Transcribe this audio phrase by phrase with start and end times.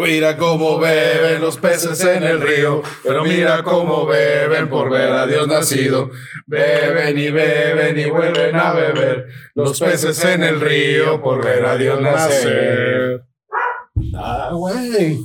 [0.00, 2.82] Pero mira cómo beben los peces en el río.
[3.02, 6.10] Pero mira cómo beben por ver a Dios nacido.
[6.46, 9.26] Beben y beben y vuelven a beber.
[9.54, 13.22] Los peces en el río por ver a Dios nacer.
[14.16, 15.18] Ah, güey.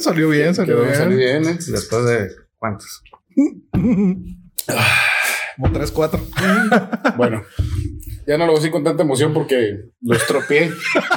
[0.00, 0.94] Salió bien, salió Quedó- bien.
[0.96, 1.58] salió bien, ¿eh?
[1.68, 3.02] Después de cuántos.
[5.56, 6.20] Como tres, cuatro.
[7.16, 7.42] Bueno,
[8.26, 10.70] ya no lo voy a decir con tanta emoción porque lo estropeé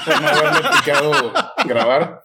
[0.06, 1.12] por no haberme picado
[1.66, 2.24] grabar.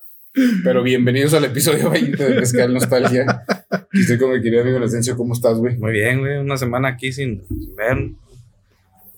[0.64, 3.44] Pero bienvenidos al episodio 20 de Mezcal Nostalgia.
[3.92, 5.16] Estoy con mi querido amigo Inocencio.
[5.16, 5.76] ¿Cómo estás, güey?
[5.78, 6.38] Muy bien, güey.
[6.38, 8.10] Una semana aquí sin, sin ver.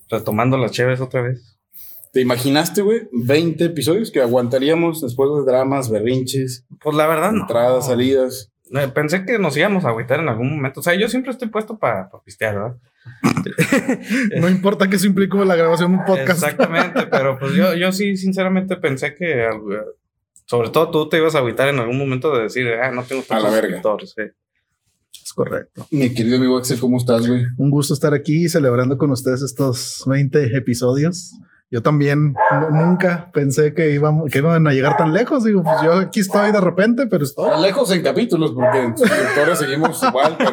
[0.09, 1.57] Retomando las chéves otra vez.
[2.11, 3.07] ¿Te imaginaste, güey?
[3.13, 7.41] 20 episodios que aguantaríamos después de dramas, berrinches, Pues la verdad, no.
[7.41, 8.51] entradas, salidas.
[8.73, 10.79] Eh, Pensé que nos íbamos a agüitar en algún momento.
[10.79, 12.77] O sea, yo siempre estoy puesto para pistear, ¿verdad?
[14.39, 16.43] No importa que eso implique la grabación de un podcast.
[16.43, 19.47] Exactamente, pero pues yo, yo sí, sinceramente pensé que,
[20.51, 23.21] sobre todo tú te ibas a agüitar en algún momento de decir, ah, no tengo
[23.23, 24.23] tantos suscriptores, sí.
[25.23, 25.87] Es correcto.
[25.91, 27.43] Mi querido amigo Axel, ¿cómo estás, güey?
[27.57, 31.31] Un gusto estar aquí celebrando con ustedes estos 20 episodios.
[31.69, 35.45] Yo también nu- nunca pensé que, íbamos, que iban a llegar tan lejos.
[35.45, 37.61] Digo, pues yo aquí estoy de repente, pero estoy.
[37.61, 40.51] Lejos en capítulos, porque en suscriptores seguimos igual, pero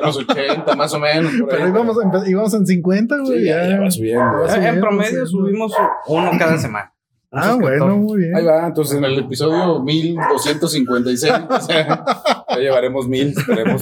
[0.00, 1.30] unos 80 más o menos.
[1.34, 1.40] ahí.
[1.50, 3.40] Pero íbamos, en- íbamos en 50, güey.
[3.40, 3.68] Sí, ya, ya.
[3.72, 4.24] ya va subiendo.
[4.40, 5.72] Va subiendo, en promedio subimos
[6.06, 6.91] uno cada semana.
[7.34, 7.78] Ah, suscriptor.
[7.78, 8.36] bueno, muy bien.
[8.36, 12.04] Ahí va, entonces en el episodio 1256 o sea,
[12.50, 13.80] ya llevaremos mil, esperemos.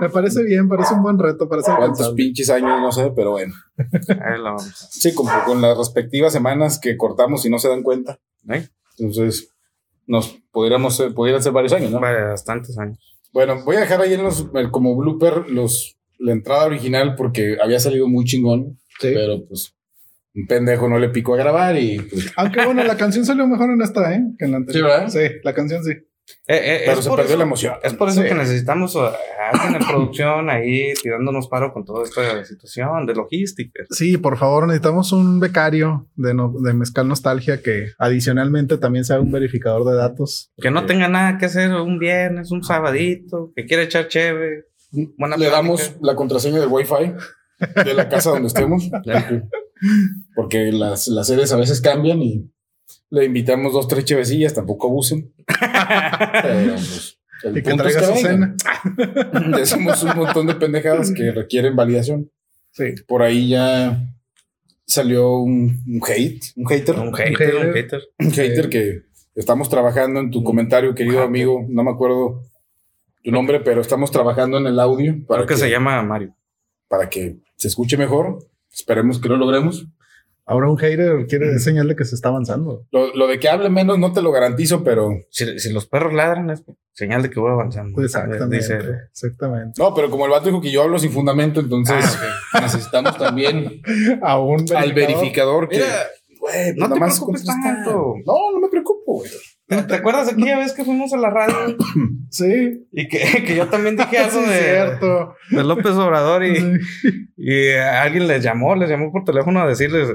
[0.00, 2.16] Me parece bien, parece un buen reto, parece ¿Cuántos alcanzable.
[2.16, 2.80] pinches años?
[2.80, 3.54] No sé, pero bueno.
[3.78, 4.88] Ahí lo vamos.
[4.90, 8.18] Sí, como con las respectivas semanas que cortamos y no se dan cuenta.
[8.50, 8.68] ¿Eh?
[8.98, 9.50] Entonces,
[10.06, 12.00] nos podríamos ser, pudieran ser varios años, ¿no?
[12.00, 12.98] Bastantes años.
[13.32, 17.56] Bueno, voy a dejar ahí en los, el- como blooper los, la entrada original porque
[17.62, 19.10] había salido muy chingón, Sí.
[19.12, 19.74] pero pues
[20.36, 23.70] un pendejo no le picó a grabar y pues, Aunque bueno, la canción salió mejor
[23.70, 24.22] en esta, ¿eh?
[24.38, 24.88] Que en la anterior.
[24.90, 25.08] Sí, ¿verdad?
[25.08, 25.92] Sí, la canción sí.
[26.48, 27.74] Eh, eh, pero se perdió eso- la emoción.
[27.84, 28.26] Es por eso Sí.
[28.28, 29.12] que necesitamos a
[29.52, 33.84] alguien en producción ahí tirándonos paro con toda esta situación de logística.
[33.90, 39.20] Sí, por favor, necesitamos un becario de, no- de Mezcal Nostalgia que adicionalmente también sea
[39.20, 40.50] un verificador de datos.
[40.60, 44.64] Que no tenga nada que hacer un viernes, un sabadito, que quiera echar cheve.
[44.90, 45.56] Buena le plática.
[45.56, 47.12] damos la contraseña del Wi-Fi
[47.84, 48.90] de la casa donde estemos,
[50.34, 52.50] porque las, las sedes a veces cambian y
[53.10, 55.32] le invitamos dos, tres chevecillas, tampoco abusen.
[56.42, 58.56] Pero, pues, el Y que es traiga vengan.
[59.56, 62.30] Decimos un montón de pendejadas que requieren validación.
[62.72, 62.94] Sí.
[63.06, 64.02] Por ahí ya
[64.86, 68.02] salió un, un hate, un hater, Un un hater, un hater.
[68.18, 68.32] hater.
[68.32, 69.02] hater que
[69.34, 71.64] estamos trabajando en tu comentario, querido amigo.
[71.68, 72.42] No me acuerdo
[73.22, 76.34] tu nombre, pero estamos trabajando en el audio para Creo que, se llama Mario.
[76.88, 78.38] para que se escuche mejor.
[78.76, 79.86] Esperemos que lo logremos.
[80.48, 82.86] Ahora un hater quiere señal de que se está avanzando.
[82.92, 86.12] Lo, lo de que hable menos no te lo garantizo, pero Si, si los perros
[86.12, 88.00] ladran es señal de que voy avanzando.
[88.00, 88.56] Exactamente.
[88.56, 88.78] Dice,
[89.10, 89.82] Exactamente.
[89.82, 92.16] no, pero como el vato dijo que yo hablo sin fundamento, entonces
[92.60, 93.82] necesitamos también
[94.22, 96.06] A un al verificador que Mira,
[96.38, 98.14] pues no te preocupes tanto.
[98.24, 99.30] No, no me preocupo, güey.
[99.68, 101.76] ¿Te, acuerdas aquella vez que fuimos a la radio
[102.30, 102.86] Sí.
[102.92, 105.34] y que, que yo también dije algo Sí, de, cierto.
[105.50, 106.72] de López Obrador y, Sí.
[107.36, 110.08] y alguien les llamó, les llamó por teléfono a decirles,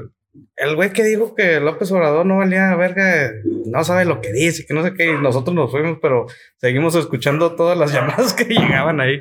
[0.56, 3.30] el güey que dijo que López Obrador no valía verga,
[3.66, 6.24] no sabe lo que dice, que no sé qué, y nosotros nos fuimos, pero
[6.56, 9.20] seguimos escuchando todas las llamadas que llegaban ahí.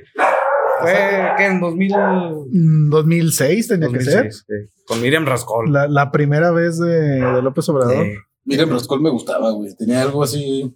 [0.79, 0.93] Fue
[1.37, 1.91] que en 2000,
[2.51, 4.53] Mm, 2006 tenía que 2006, sí,
[4.87, 5.65] con Miriam Rascol.
[5.67, 5.73] ser.
[5.73, 6.87] La, la primera vez de,
[7.19, 8.07] de López Obrador.
[8.51, 9.73] Miren, Rascol me gustaba, güey.
[9.75, 10.75] Tenía algo así.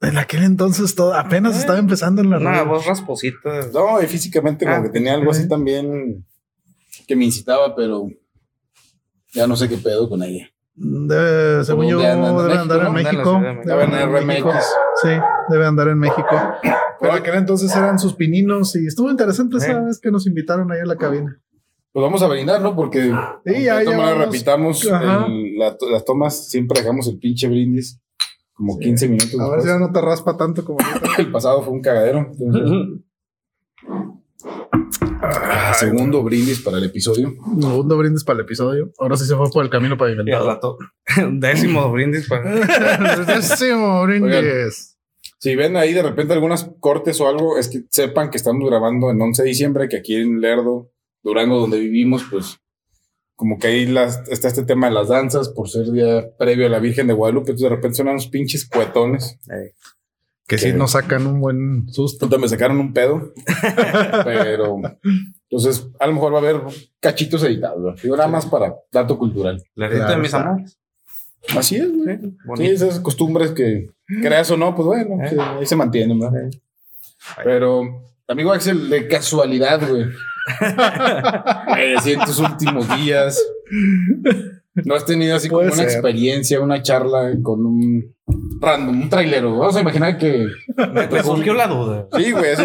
[0.00, 3.68] En aquel entonces todo apenas Eh, estaba empezando en la Una voz rasposita.
[3.72, 6.26] No, y físicamente como Ah, que tenía algo así también
[7.06, 8.08] que me incitaba, pero
[9.32, 10.48] ya no sé qué pedo con ella.
[10.74, 12.00] Debe, según yo.
[12.02, 13.36] ¿En debe andar en México?
[13.36, 14.50] En Debe andar en México.
[14.50, 14.64] RMX.
[15.02, 15.08] Sí,
[15.50, 16.26] debe andar en México.
[17.00, 19.84] Pero aquel entonces eran sus pininos y estuvo interesante esa Eh.
[19.86, 21.40] vez que nos invitaron ahí a la cabina.
[21.92, 22.74] Pues vamos a brindar, ¿no?
[22.74, 23.12] Porque
[23.44, 28.00] Sí, ya, repitamos el- la- las tomas, siempre dejamos el pinche brindis
[28.54, 29.38] como 15 minutos.
[29.40, 30.78] A ver si ya no te raspa tanto como.
[31.18, 32.30] El pasado fue un cagadero.
[32.38, 33.02] entonces,
[35.22, 37.34] ah, segundo brindis para el episodio.
[37.60, 38.92] Segundo brindis para el episodio.
[38.98, 40.46] Ahora sí se fue por el camino Y al pavimentado.
[40.46, 40.78] rato,
[41.32, 43.24] décimo brindis para...
[43.26, 44.96] Décimo brindis.
[45.38, 49.10] Si ven ahí de repente algunas cortes o algo, es que sepan que estamos grabando
[49.10, 50.90] en 11 de diciembre, que aquí en Lerdo,
[51.22, 52.58] Durango, donde vivimos, pues
[53.36, 56.68] como que ahí las, está este tema de las danzas por ser día previo a
[56.70, 59.38] la Virgen de Guadalupe, entonces de repente suenan unos pinches cuetones.
[60.46, 62.26] Que sí Que- nos sacan un buen susto.
[62.26, 63.32] Entonces me sacaron un pedo,
[64.24, 64.80] pero
[65.48, 66.60] entonces a lo mejor va a haber
[67.00, 67.94] cachitos editados, ¿no?
[68.00, 69.62] digo nada más para dato cultural.
[69.74, 70.78] La Claro de mis amores.
[71.56, 72.18] Así es, güey.
[72.20, 73.90] Sí, Sí, esas costumbres que
[74.20, 75.30] creas o no, pues bueno, Eh.
[75.30, 76.48] sí, ahí se mantienen, ¿verdad?
[77.42, 80.04] Pero, amigo Axel, de casualidad, güey.
[81.96, 83.40] Así en tus últimos días.
[84.74, 85.84] ¿No has tenido así como una ser.
[85.84, 88.14] experiencia, una charla con un
[88.60, 89.58] random, un trailero?
[89.58, 90.48] Vamos a imaginar que.
[91.10, 92.08] Me, surgió la duda.
[92.16, 92.56] Sí, güey,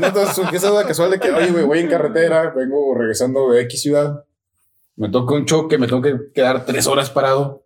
[0.00, 3.50] no te surgió esa duda casual de que, oye, güey, voy en carretera, vengo regresando
[3.50, 4.24] de X ciudad,
[4.96, 7.64] me toca un choque, me tengo que quedar tres horas parado.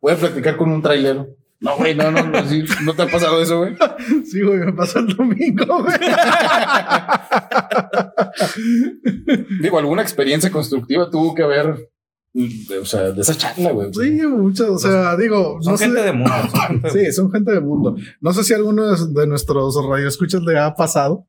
[0.00, 1.28] Voy a platicar con un trailero.
[1.62, 3.76] No, güey, no, no, no, sí, no te ha pasado eso, güey.
[4.24, 5.96] Sí, güey, me pasó el domingo, güey.
[9.62, 11.88] Digo, alguna experiencia constructiva tuvo que haber,
[12.34, 13.92] de- o sea, de esa charla, güey.
[13.92, 15.84] Sí, mucho, o sea, digo, Son no sé.
[15.86, 16.32] gente de mundo.
[16.50, 16.50] Son
[16.82, 17.96] gente de Sí, son gente del mundo.
[18.20, 21.26] No sé si alguno de, de nuestros radioescuchas le ha pasado.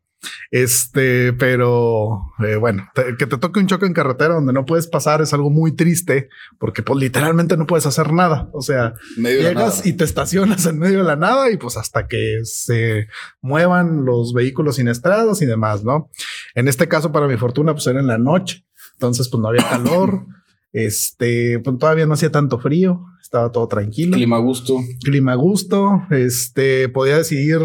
[0.51, 4.87] Este, pero eh, bueno, te- que te toque un choque en carretera donde no puedes
[4.87, 6.29] pasar es algo muy triste
[6.59, 8.49] porque pues literalmente no puedes hacer nada.
[8.53, 12.07] O sea, Medio llegas y te estacionas en medio de la nada y pues hasta
[12.07, 13.07] que se
[13.41, 16.09] muevan los vehículos siniestrados y demás, ¿no?
[16.55, 18.65] En este caso, para mi fortuna, pues era en la noche.
[18.93, 20.25] Entonces, pues no había calor.
[20.75, 23.05] Este, pues todavía no hacía tanto frío.
[23.33, 24.75] Estaba todo tranquilo Clima a gusto.
[25.03, 27.57] clima a gusto, este, podía decidir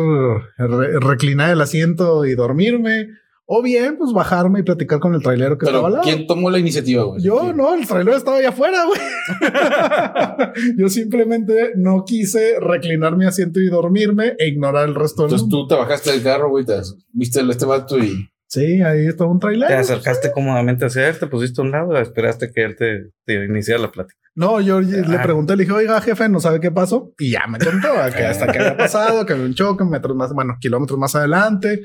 [0.57, 3.09] re- reclinar el asiento y dormirme,
[3.45, 6.17] o bien, pues bajarme y platicar con el trailero que estaba al Pero, lado.
[6.17, 7.23] ¿quién tomó la iniciativa, güey?
[7.23, 8.99] Yo no, el trailero estaba allá afuera, güey.
[10.79, 15.43] Yo simplemente no quise reclinar mi asiento y dormirme e ignorar el resto del Entonces
[15.49, 15.67] mundo.
[15.67, 16.81] tú te bajaste del carro, güey, te
[17.13, 19.77] viste este vato y Sí, ahí estaba un Te trailero.
[19.79, 23.83] acercaste cómodamente hacia él, te pusiste a un lado, esperaste que él te, te iniciara
[23.83, 24.19] la plática.
[24.39, 25.23] No, yo le Ah.
[25.23, 27.13] pregunté, le dije, oiga, jefe, ¿no sabe qué pasó?
[27.19, 30.33] Y ya me contó que hasta que había pasado, que había un choque, metros más,
[30.33, 31.83] bueno, kilómetros más adelante,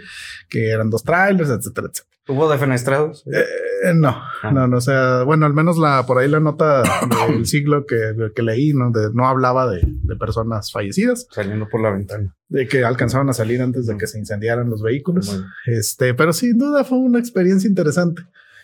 [0.50, 2.10] que eran dos trailers, etcétera, etcétera.
[2.26, 3.26] ¿Hubo defenestrados?
[3.28, 4.52] Eh, no, Ah.
[4.52, 6.84] no, no, o sea, bueno, al menos la por ahí la nota
[7.28, 7.98] del siglo que,
[8.34, 8.92] que leí, ¿no?
[8.92, 12.34] De, no hablaba de, de personas fallecidas, Saliendo por la ventana.
[12.48, 15.38] de que alcanzaban a salir antes de que se incendiaran los vehículos.
[15.66, 18.22] Este, pero sin duda fue una experiencia interesante.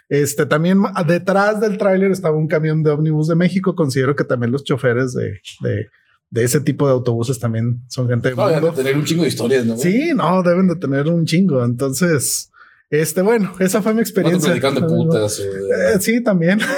[0.10, 3.76] Este, también detrás del tráiler estaba un camión de ómnibus de México.
[3.76, 5.86] Considero que también los choferes de, de,
[6.32, 8.76] de ese tipo de autobuses también son gente de no, deben de mundo.
[8.82, 9.78] tener un chingo de historias, ¿no?
[9.78, 11.64] Sí, no, deben de tener un chingo.
[11.64, 12.52] Entonces,
[12.90, 14.52] este, bueno, esa fue mi experiencia.
[14.52, 15.38] de putas.
[15.38, 16.60] de- Eh, sí, también.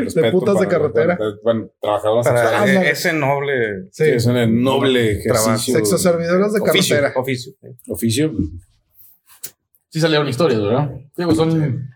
[0.00, 1.16] respeto putas de carretera.
[1.16, 5.46] para- Bueno, trabajadoras Para ese noble Sí, es un noble Trabajo.
[5.50, 5.74] ejercicio.
[5.76, 6.96] Sexoservidoras de Oficio.
[6.96, 7.20] carretera.
[7.20, 7.52] oficio.
[7.88, 8.32] Oficio.
[9.90, 10.90] Sí salieron historias, ¿verdad?
[11.16, 11.88] Digo, son...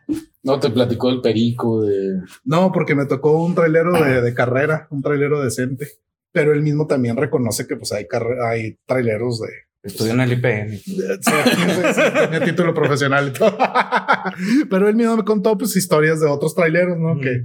[0.42, 2.20] No te platicó el perico de...
[2.44, 5.88] No, porque me tocó un trailero de, de carrera, un trailero decente.
[6.32, 9.48] Pero él mismo también reconoce que pues hay, carre- hay traileros de...
[9.82, 10.78] Estudió en el IPN.
[10.78, 13.56] sí, título profesional y todo.
[14.70, 17.14] Pero él mismo me contó pues historias de otros traileros, ¿no?
[17.16, 17.20] Mm.
[17.20, 17.44] Que,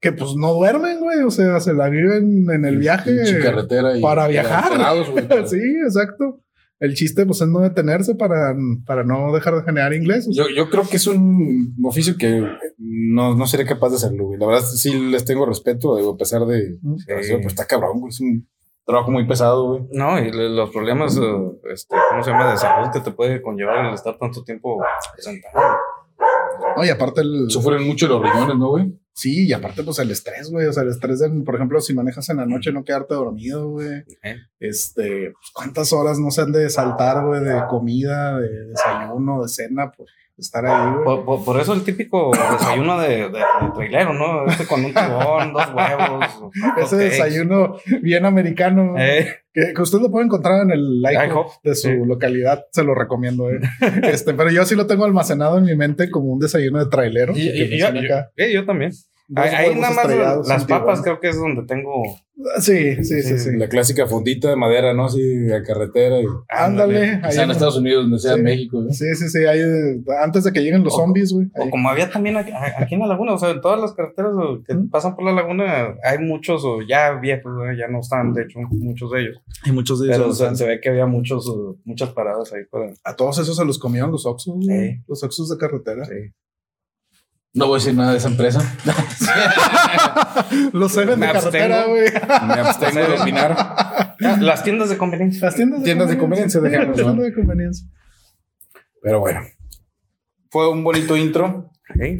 [0.00, 1.18] que pues no duermen, güey.
[1.24, 3.12] O sea, se la viven en el viaje.
[3.14, 4.72] pinche carretera y para viajar.
[5.10, 5.26] güey.
[5.48, 6.40] Sí, exacto.
[6.82, 10.28] El chiste pues es no detenerse para, para no dejar de generar inglés.
[10.32, 12.44] Yo, yo creo que es un oficio que
[12.76, 14.40] no, no seré capaz de hacerlo, güey.
[14.40, 16.72] La verdad sí les tengo respeto, digo, a pesar de...
[16.72, 17.04] Sí.
[17.06, 18.08] Pues está cabrón, güey.
[18.10, 18.48] Es un
[18.84, 19.82] trabajo muy pesado, güey.
[19.92, 21.20] No, y los problemas, eh,
[21.72, 22.50] este, ¿cómo se llama?
[22.50, 24.82] De salud que te puede conllevar el estar tanto tiempo
[25.18, 25.76] sentado.
[26.76, 27.48] No, y aparte el...
[27.48, 28.92] Sufren mucho los riñones, ¿no, güey?
[29.14, 30.66] Sí, y aparte, pues el estrés, güey.
[30.66, 33.68] O sea, el estrés, de, por ejemplo, si manejas en la noche, no quedarte dormido,
[33.68, 34.04] güey.
[34.22, 34.36] ¿eh?
[34.58, 39.48] Este, pues, ¿cuántas horas no se han de saltar, güey, de comida, de desayuno, de
[39.48, 40.06] cena, por
[40.38, 41.04] estar ahí, güey?
[41.04, 44.46] Por, por- por eso el típico desayuno de, de, de trailero, ¿no?
[44.46, 46.26] Este con un tibón, dos huevos.
[46.78, 46.96] Ese cakes.
[46.96, 51.88] desayuno bien americano, Eh, que, que usted lo puede encontrar en el IHOP de su
[51.88, 51.94] sí.
[52.06, 53.60] localidad, se lo recomiendo, eh.
[54.04, 57.32] Este, pero yo sí lo tengo almacenado en mi mente como un desayuno de trailero.
[57.36, 58.92] y- que y- y yo, menciona yo- acá, eh, yo también.
[59.36, 62.02] Ahí, nada más las papas creo que es donde tengo.
[62.60, 63.50] Sí, sí, sí, sí.
[63.56, 65.04] La clásica fondita de madera, ¿no?
[65.04, 66.20] Así, de carretera.
[66.20, 67.20] Y, Ándale.
[67.22, 68.38] ahí sea en Estados Unidos, donde sea Sí.
[68.38, 68.90] en México, ¿no?
[68.90, 69.44] Sí, sí, sí.
[69.44, 69.60] Ahí,
[70.22, 71.46] antes de que lleguen los O- zombies, güey.
[71.56, 74.32] O como había también aquí, aquí en la laguna, o sea, en todas las carreteras
[74.66, 74.88] que ¿Mm?
[74.90, 79.10] pasan por la laguna, hay muchos o ya viejos, ya no están, de hecho, muchos
[79.12, 79.42] de ellos.
[79.64, 80.38] Y muchos de Pero o ellos.
[80.38, 82.92] sea, se ve que había muchos, uh, muchas paradas ahí para.
[83.04, 84.90] a todos esos se los comieron los Oxus, güey.
[84.94, 85.02] Sí.
[85.06, 86.04] Los Oxus de carretera.
[86.06, 86.14] Sí.
[87.54, 88.60] No voy a decir nada de esa empresa.
[90.72, 91.96] Los Seven de Me carretera, abstengo.
[91.96, 92.10] güey.
[92.46, 93.56] Me abstengo de opinar.
[93.58, 95.44] Ah, Las tiendas de conveniencia.
[95.46, 97.22] Las tiendas de Tiendas de conveniencia, dejemos, Las tiendas ¿no?
[97.22, 97.86] de conveniencia.
[99.02, 99.40] Pero bueno.
[100.50, 101.70] Fue un bonito intro.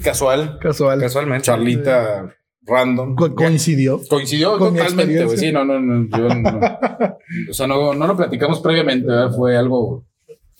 [0.02, 0.58] Casual.
[0.60, 1.00] Casual.
[1.00, 1.44] Casualmente.
[1.46, 3.14] Charlita random.
[3.16, 4.00] Co- coincidió.
[4.08, 5.38] Coincidió Con totalmente, güey.
[5.38, 6.08] Sí, no, no, no.
[6.16, 6.60] yo no-
[7.50, 9.30] o sea, no, no lo platicamos previamente, ¿verdad?
[9.34, 10.04] Fue algo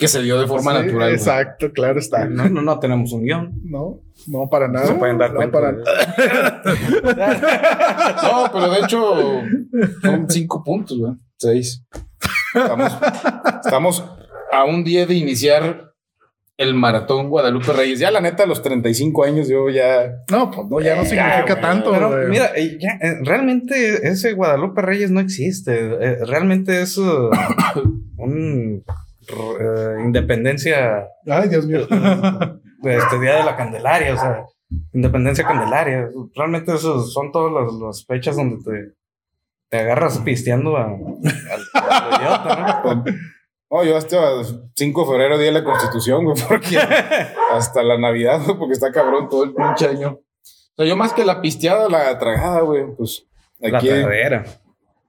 [0.03, 1.09] que se dio de forma Sí, natural.
[1.09, 1.15] güey.
[1.15, 2.27] Exacto, claro está.
[2.27, 3.53] No, no, no tenemos un guion.
[3.65, 4.87] No, no para nada.
[4.87, 5.61] Se pueden dar No cuenta.
[5.61, 5.73] para-
[8.23, 9.15] No, pero de hecho
[10.03, 11.15] son cinco puntos, güey.
[11.39, 11.85] Seis.
[12.55, 12.93] Estamos,
[13.65, 14.05] estamos
[14.53, 15.89] a un día de iniciar
[16.59, 17.99] el maratón Guadalupe Reyes.
[17.99, 20.13] Ya la neta, a los 35 años yo ya...
[20.31, 21.91] No, pues no, ya no Eh, significa tanto.
[21.93, 22.29] Pero güey.
[22.29, 26.17] mira, eh, ya, eh, realmente ese Guadalupe Reyes no existe.
[26.27, 27.31] Realmente es uh,
[28.19, 28.85] un
[29.29, 31.87] eh, independencia Ay, Dios mío.
[31.87, 34.45] de este día de la Candelaria, o sea,
[34.93, 36.09] independencia Candelaria.
[36.35, 38.95] Realmente esos son todas las, las fechas donde te,
[39.69, 43.05] te agarras pisteando a, al, al idiota, ¿no?
[43.73, 44.19] No, yo hasta
[44.77, 46.77] 5 de febrero, día de la Constitución, güey, porque
[47.53, 50.19] hasta la Navidad, güey, porque está cabrón todo el pinche año.
[50.43, 53.27] O sea, yo más que la pisteada, la tragada, güey, pues
[53.61, 54.45] La carrera.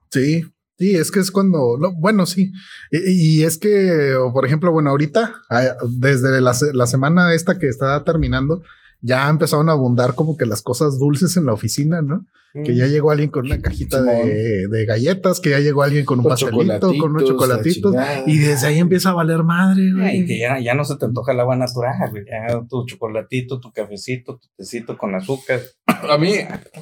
[0.09, 0.45] Sí,
[0.83, 2.51] sí, es que es cuando, no, bueno, sí.
[2.91, 7.57] Y, y es que, por ejemplo, bueno, ahorita, ah, desde la, se- la semana esta
[7.57, 8.61] que está terminando,
[9.01, 12.25] ya empezaron a abundar como que las cosas dulces en la oficina, ¿no?
[12.63, 16.19] Que ya llegó alguien con una cajita de, de galletas, que ya llegó alguien con
[16.19, 17.95] un Con pastelito, con unos chocolatitos.
[18.27, 20.19] Y desde ahí empieza a valer madre, güey.
[20.27, 22.23] que ya, ya no se te antoja el agua natural, güey.
[22.25, 25.61] Ya tu chocolatito, tu cafecito, tu tecito con azúcar.
[25.87, 26.35] A mí,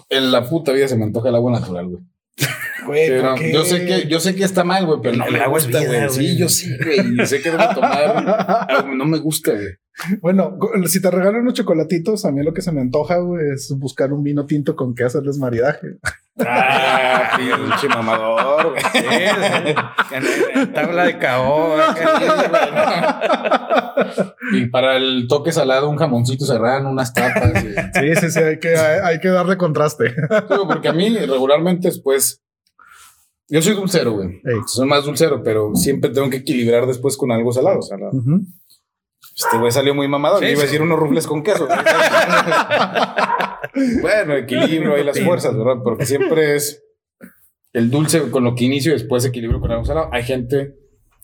[0.09, 2.03] en la puta vida se me antoja el agua natural, güey.
[2.85, 3.53] Güey, Pero ¿por qué?
[3.53, 5.65] yo sé que, yo sé que está mal, güey, pero El- no me agua es
[5.65, 6.09] gusta, vida, güey.
[6.09, 7.21] Sí, yo sí, güey.
[7.21, 8.85] Y sé que debo tomar.
[8.95, 9.67] No me gusta, güey.
[10.21, 10.57] Bueno,
[10.87, 14.13] si te regalan unos chocolatitos, a mí lo que se me antoja, güey, es buscar
[14.13, 15.87] un vino tinto con que hacerles maridaje.
[16.43, 18.81] Ah, pinche mamador, güey.
[20.11, 21.93] En- tabla de caoba.
[24.53, 27.51] Y para el toque salado, un jamoncito serrano, unas tapas.
[27.61, 30.09] Sí, sí, sí, hay que, hay, hay que darle contraste.
[30.11, 32.41] Sí, porque a mí regularmente después.
[33.51, 34.29] Yo soy dulcero, güey.
[34.45, 34.61] Ey.
[34.65, 37.79] Soy más dulcero, pero siempre tengo que equilibrar después con algo salado.
[38.13, 38.41] Ujú.
[39.35, 40.39] Este güey salió muy mamado.
[40.39, 40.67] Sí, Le iba a sí.
[40.67, 41.67] decir unos rufles con queso.
[44.01, 45.81] bueno, equilibrio ahí las fuerzas, ¿verdad?
[45.83, 46.83] Porque siempre es
[47.73, 50.09] el dulce con lo que inicio y después equilibrio con algo salado.
[50.11, 50.75] Hay gente,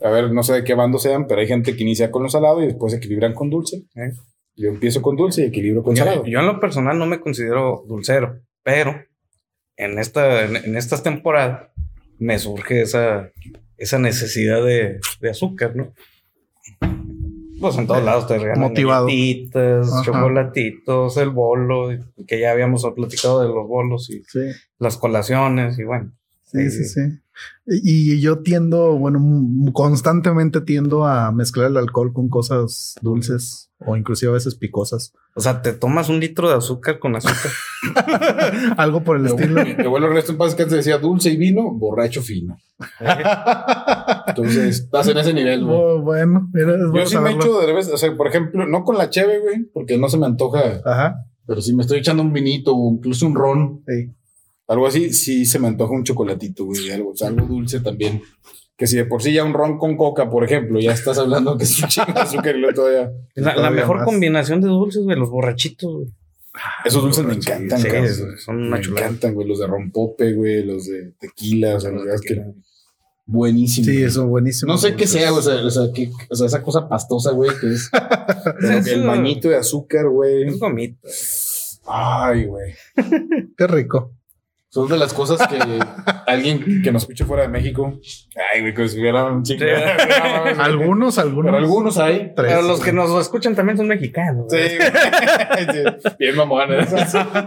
[0.01, 2.29] a ver, no sé de qué bando sean, pero hay gente que inicia con lo
[2.29, 3.83] salado y después equilibran con dulce.
[3.95, 4.11] ¿Eh?
[4.55, 6.25] Yo empiezo con dulce y equilibrio con Yo, salado.
[6.25, 8.95] yo en lo personal no me considero dulcero, pero
[9.75, 11.69] en, esta, en, en estas temporadas
[12.19, 13.31] me surge esa,
[13.77, 15.93] esa necesidad de, de azúcar, ¿no?
[17.59, 20.03] Pues en todos lados te regalan galletitas, Ajá.
[20.05, 21.89] chocolatitos, el bolo,
[22.27, 24.41] que ya habíamos platicado de los bolos y Sí.
[24.77, 26.11] las colaciones y bueno.
[26.49, 27.01] Sí, sí, sí.
[27.67, 29.19] Y y yo tiendo, bueno,
[29.73, 35.13] constantemente tiendo a mezclar el alcohol con cosas dulces o inclusive a veces picosas.
[35.35, 37.51] O sea, te tomas un litro de azúcar con azúcar.
[38.77, 39.63] Algo por el Mi estilo.
[39.63, 42.57] mi abuelo Ernesto en paz que antes decía dulce y vino, borracho fino.
[44.27, 45.77] Entonces, estás en ese nivel, güey.
[45.79, 48.65] Oh, bueno, mira, es Yo bueno sí me echo de vez, o sea, por ejemplo,
[48.67, 51.15] no con la cheve, güey, porque no se me antoja, Ajá.
[51.45, 54.13] pero si me estoy echando un vinito o incluso un ron, Sí.
[54.67, 58.21] Algo así, sí se me antoja un chocolatito, güey, algo, o sea, algo dulce también.
[58.75, 61.57] Que si de por sí ya un ron con coca, por ejemplo, ya estás hablando
[61.57, 63.11] que es un chingo de azúcar y lo todavía.
[63.33, 64.05] La, mejor más.
[64.05, 66.07] combinación de dulces, güey, los borrachitos, güey.
[66.85, 68.37] Esos dulces me encantan, Sí, cabrón.
[68.37, 69.07] son una me chulada.
[69.07, 72.43] encantan, güey, los de rompope, güey, los de tequila, o sea, la verdad es que
[73.25, 73.85] buenísimo.
[73.85, 74.71] Sí, eso buenísimo.
[74.71, 75.83] No sé qué sea, o sea, o sea,
[76.29, 77.89] o sea, esa cosa pastosa, güey, que es
[78.85, 80.47] que el bañito de azúcar, güey.
[80.47, 81.07] Es gomita.
[81.85, 82.73] Ay, güey.
[83.57, 84.11] Qué rico.
[84.69, 85.57] Son de las cosas que
[86.27, 87.99] alguien que nos escuche fuera de México.
[88.53, 89.63] Ay, güey, que si hubiera un chingo.
[89.65, 89.71] Sí.
[90.59, 91.45] Algunos, algunos.
[91.45, 92.33] Pero algunos hay.
[92.35, 92.51] Tres.
[92.51, 94.45] Pero los que nos escuchan también son mexicanos.
[94.49, 94.57] Sí.
[95.71, 96.87] Sí, Bien mamones.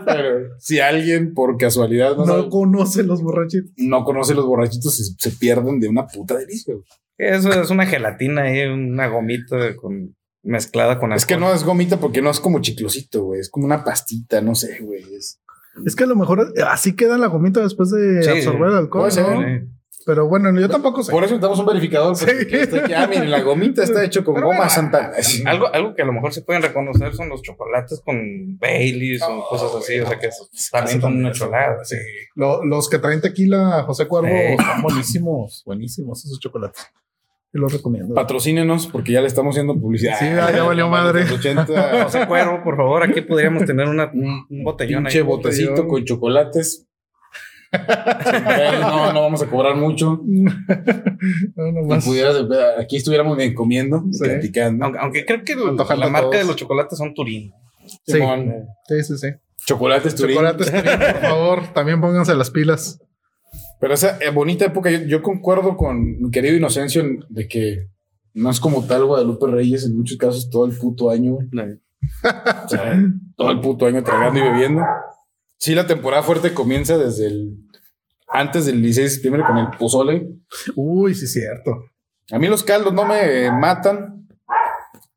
[0.04, 3.70] Pero si alguien por casualidad no, No sabe- conoce los borrachitos.
[3.76, 6.74] no conoce los borrachitos, se, se pierden de una puta delicia.
[6.74, 6.84] güey.
[7.18, 11.50] Eso es una gelatina ahí, una gomita con, mezclada con Es que alcohol.
[11.50, 13.40] no es gomita porque no es como chiclosito, güey.
[13.40, 15.02] Es como una pastita, no sé, güey.
[15.14, 15.38] Es-
[15.86, 19.02] Es que a lo mejor así queda la gomita después de Sí, absorber el alcohol.
[19.02, 19.26] puede ser.
[19.28, 19.42] ¿no?
[19.42, 19.66] Sí.
[20.06, 21.12] Pero bueno, yo tampoco sé.
[21.12, 22.16] Por eso necesitamos un verificador.
[22.16, 22.24] Sí.
[22.24, 25.12] porque está aquí, ah, miren, la gomita está hecho con Pero goma bueno, santa.
[25.44, 29.40] Algo, algo que a lo mejor se pueden reconocer son los chocolates con Baileys o
[29.40, 30.00] Oh, cosas así.
[30.00, 31.84] O sea que eso también son una cholada.
[31.84, 31.96] Sí.
[32.34, 34.56] Lo- los que traen tequila, José Cuervo, Eh.
[34.58, 36.82] son buenísimos, buenísimos esos chocolates.
[37.52, 38.14] Yo los recomiendo.
[38.14, 40.14] Patrocínenos porque ya le estamos haciendo publicidad.
[40.18, 41.22] Sí, ya- ya valió madre.
[41.22, 45.24] Los 80, José Cuervo, por favor, aquí podríamos tener una, un un botellón pinche ahí.
[45.24, 45.88] botecito botellón.
[45.88, 46.86] con chocolates.
[47.72, 50.20] no, no vamos a cobrar mucho.
[51.56, 52.36] no, pudieras,
[52.78, 54.24] aquí estuviéramos bien comiendo, Sí.
[54.24, 54.84] platicando.
[54.84, 56.36] Aunque, aunque creo que el- la marca todos.
[56.38, 57.52] de los chocolates son Turín.
[58.06, 58.18] Sí.
[58.88, 59.28] Sí, sí, sí.
[59.66, 60.36] Chocolates Turín.
[60.36, 63.00] Chocolates, por favor, también pónganse las pilas.
[63.80, 67.88] Pero esa eh, bonita época, yo, yo concuerdo con mi querido Inocencio en- de que
[68.34, 71.48] No es como tal Guadalupe Reyes en muchos casos todo el puto año, güey.
[72.64, 73.02] O sea,
[73.36, 74.82] todo el puto año tragando y bebiendo.
[75.56, 77.56] Sí, la temporada fuerte comienza desde el.
[78.28, 80.28] Antes del 16 de septiembre con el pozole.
[80.76, 81.86] Uy, sí, cierto.
[82.30, 84.28] A mí los caldos no me matan.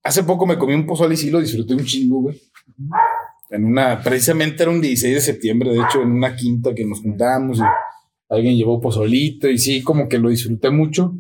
[0.04, 2.42] Hace poco me comí un pozole y sí lo disfruté un chingo, güey.
[3.52, 7.02] En una, precisamente era un 16 de septiembre, de hecho, en una quinta que nos
[7.02, 7.62] juntamos y
[8.34, 11.14] alguien llevó pozolito y sí, como que lo disfruté mucho.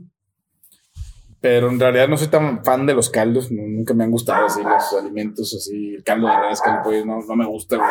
[1.41, 4.61] Pero en realidad no soy tan fan de los caldos, nunca me han gustado así
[4.63, 7.89] los alimentos así, el caldo de res, caldo de pollo, no, no me gusta, güey.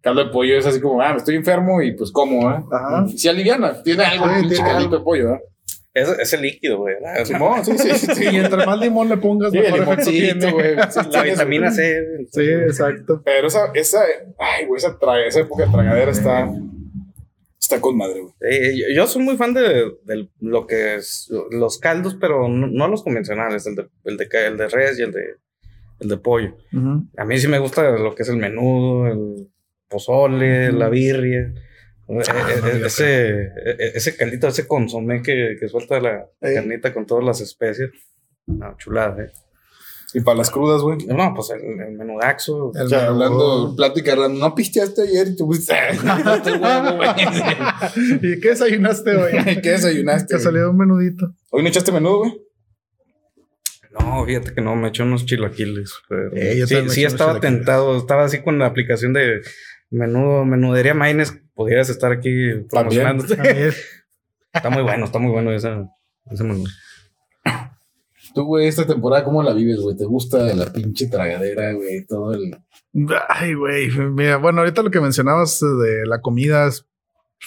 [0.00, 2.62] Caldo de pollo es así como, ah, estoy enfermo y pues como, ¿eh?
[2.70, 3.08] Ajá.
[3.08, 4.98] Si aliviana, tiene algo, Sí, el pinche tiene caldito algo.
[4.98, 5.40] de pollo, ¿eh?
[5.94, 6.94] Es, ese líquido, güey.
[7.24, 8.24] Simón, sí, sí, sí.
[8.32, 10.52] Y entre más limón le pongas, Sí, el mejor efecto tiene.
[10.52, 10.76] güey.
[10.90, 12.26] Sí, La vitamina C.
[12.30, 13.20] Sí, exacto.
[13.24, 14.00] Pero esa, esa,
[14.38, 14.96] ay, güey, esa,
[15.26, 16.48] esa época de tragadera está,
[17.66, 18.32] está con madre, güey.
[18.40, 22.88] Eh, yo, soy muy fan de, de lo que es los caldos, pero no, no
[22.88, 25.24] los convencionales, el de, el, de, ca- el de res y el de,
[26.00, 26.56] el de pollo.
[27.16, 29.48] A mí sí me gusta lo que es el menudo, el
[29.88, 31.40] pozole, la birria.
[31.40, 31.52] Eh,
[32.08, 32.24] no, eh,
[32.80, 37.40] ya ese, eh, ese caldito, ese consomé que, que suelta la carnita con todas las
[37.40, 37.90] especies.
[38.46, 39.30] No, chulada, eh.
[40.16, 40.96] Y para las crudas, güey.
[41.08, 42.72] No, pues el, el menudaxo.
[42.74, 43.12] El O sea, menudo.
[43.26, 45.74] hablando, plática, random, no pisteaste ayer y tú fuiste,
[46.24, 47.10] no te huevo, güey.
[48.22, 49.32] ¿Y qué desayunaste hoy?
[49.62, 50.36] ¿Qué desayunaste?
[50.36, 50.42] Güey?
[50.42, 51.34] salió un menudito.
[51.50, 52.40] ¿Hoy no echaste menudo, güey?
[54.00, 55.92] No, fíjate que no, me eché unos chilaquiles.
[56.32, 57.98] Eh, yo sí, sí estaba tentado.
[57.98, 59.42] Estaba así con la aplicación de
[59.90, 61.34] menudo, menudería Maines.
[61.52, 63.36] Podrías estar aquí promocionándote.
[64.50, 65.68] Está muy bueno, está muy bueno ese,
[66.30, 66.64] ese menú.
[68.36, 69.96] Tú, güey, esta temporada, ¿cómo la vives, güey?
[69.96, 72.04] ¿Te gusta la pinche tragadera, güey?
[72.04, 72.54] Todo el...
[73.30, 73.88] Ay, güey.
[73.88, 76.68] Mira, bueno, ahorita lo que mencionabas de la comida,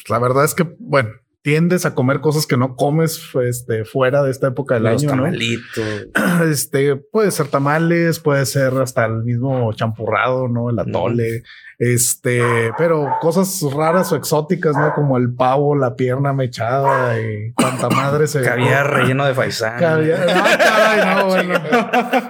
[0.08, 1.12] la verdad es que, bueno,
[1.50, 5.16] tiendes a comer cosas que no comes este, fuera de esta época del Los año,
[5.16, 5.28] ¿no?
[6.48, 10.70] Este, puede ser tamales, puede ser hasta el mismo champurrado, ¿no?
[10.70, 11.42] El atole,
[11.80, 12.44] este,
[12.78, 14.94] pero cosas raras o exóticas, ¿no?
[14.94, 18.42] Como el pavo, la pierna mechada y cuanta madre se...
[18.44, 19.80] Caviar relleno de faisán.
[19.80, 20.20] Caviar.
[20.20, 21.54] No, caray, no, bueno.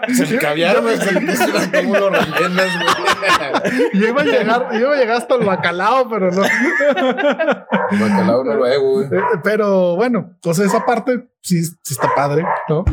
[0.08, 3.09] El caviar, puso cómo lo rellenas, güey.
[3.94, 6.44] Yo iba a llegar, yo iba a llegar hasta el bacalao, pero no.
[6.44, 9.06] El bacalao noruego, güey.
[9.08, 12.84] Eh, Pero bueno, entonces esa parte sí, sí está padre, ¿no?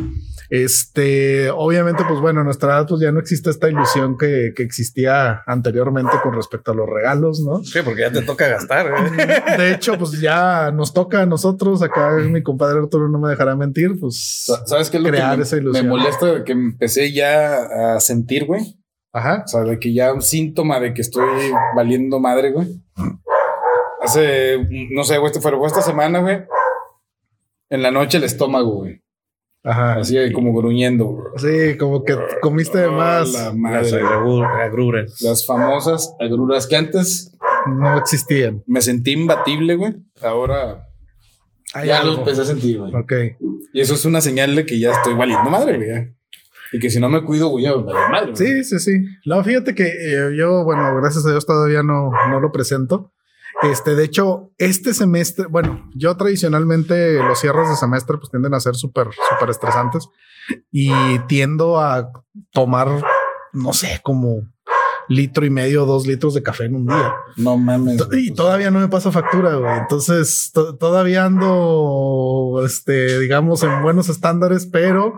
[0.49, 4.63] Este, obviamente, pues bueno, en nuestra edad, pues ya no existe esta ilusión que, que
[4.63, 7.61] existía anteriormente con respecto a los regalos, ¿no?
[7.63, 8.87] Sí, porque ya te toca gastar.
[8.87, 9.57] ¿eh?
[9.57, 13.55] De hecho, pues ya nos toca a nosotros, acá mi compadre Arturo no me dejará
[13.57, 15.85] mentir, pues, Sa- ¿Sabes qué es lo Crear que esa me, ilusión.
[15.85, 16.43] me molesta?
[16.45, 18.77] Que empecé ya a sentir, güey.
[19.13, 21.25] Ajá, O sea, de que ya un síntoma de que estoy
[21.75, 22.67] valiendo madre, güey.
[24.01, 24.57] Hace,
[24.91, 26.43] no sé, güey, fue esta semana, güey.
[27.69, 29.01] En la noche el estómago, güey.
[29.63, 29.95] ajá.
[29.95, 31.25] Así como gruñendo, güey.
[31.71, 34.01] Sí, como que comiste de más, La Las madre.
[34.61, 35.21] agruras.
[35.21, 37.35] Las famosas agruras que antes
[37.67, 38.63] no existían.
[38.67, 39.95] me sentí imbatible, güey.
[40.21, 40.87] Ahora
[41.73, 42.19] Hay ya lo algo.
[42.21, 42.95] empecé a sentir, güey.
[42.95, 43.13] Ok.
[43.73, 46.16] Y eso es una señal de que ya estoy valiendo madre, güey.
[46.71, 48.31] Y que si no me cuido, voy a madre.
[48.31, 48.35] güey.
[48.35, 48.91] Sí, sí, sí.
[49.25, 53.13] No, fíjate que eh, yo, bueno, gracias a Dios todavía no, no lo presento.
[53.63, 58.59] Este, de hecho, este semestre, bueno, yo tradicionalmente los cierres de semestre pues tienden a
[58.59, 60.09] ser súper, súper estresantes
[60.71, 60.91] y
[61.27, 62.11] tiendo a
[62.51, 62.87] tomar,
[63.53, 64.41] no sé, como
[65.09, 67.13] litro y medio, dos litros de café en un día.
[67.37, 67.95] No mames.
[67.95, 69.77] Y pues, todavía no me pasa factura, güey.
[69.79, 75.13] Entonces, to- todavía ando, este, digamos, en buenos estándares, pero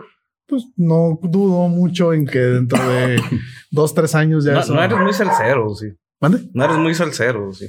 [0.49, 3.17] pues no dudo mucho en que dentro de
[3.71, 4.73] dos, tres años ya No, eso.
[4.73, 5.87] no eres muy salsero, sí.
[6.19, 6.49] ¿Mande?
[6.53, 7.67] No eres muy salsero, sí.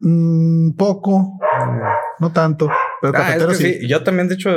[0.00, 1.38] Mm, poco,
[2.20, 2.68] no tanto,
[3.00, 3.74] pero Ah, es que sí.
[3.80, 3.88] sí.
[3.88, 4.50] Yo también, de hecho,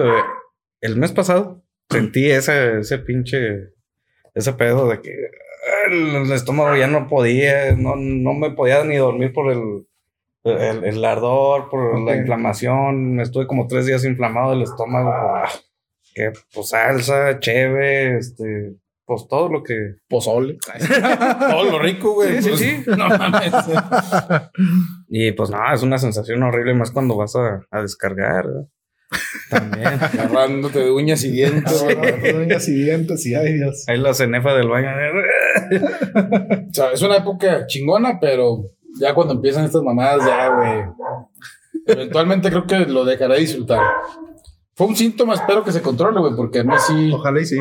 [0.81, 3.69] el mes pasado sentí ese, ese pinche,
[4.35, 8.97] ese pedo de que ah, el estómago ya no podía, no, no me podía ni
[8.97, 9.87] dormir por el,
[10.43, 13.19] el, el ardor, por la inflamación.
[13.19, 15.09] Estuve como tres días inflamado del estómago.
[15.09, 15.49] por, ah,
[16.13, 19.95] que pues salsa, cheve, este, pues todo lo que.
[20.07, 20.57] Pozole.
[21.49, 22.41] Todo lo rico, güey.
[22.41, 22.83] Sí, sí, pues, sí.
[22.97, 23.53] No mames.
[25.09, 28.45] Y pues nada, es una sensación horrible más cuando vas a, a descargar.
[28.45, 28.67] ¿verdad?
[29.49, 29.87] También.
[30.01, 32.35] Agarrándote de uñas y dientes, güey.
[32.35, 33.83] Uñas y dientes y ay Dios.
[33.87, 34.89] Ahí la cenefa del baño.
[36.69, 38.63] O sea, es una época chingona, pero
[38.99, 40.83] ya cuando empiezan estas mamadas, ya, güey.
[41.85, 43.81] Eventualmente creo que lo dejaré disfrutar.
[44.75, 47.11] Fue un síntoma, espero que se controle, güey, porque a mí sí.
[47.13, 47.57] Ojalá y sí.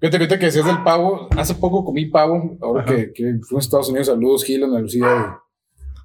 [0.00, 3.60] Fíjate ahorita que decías del pavo, hace poco comí pavo, ahora que, que fui a
[3.60, 5.38] Estados Unidos, saludos Gil, Ana Lucía,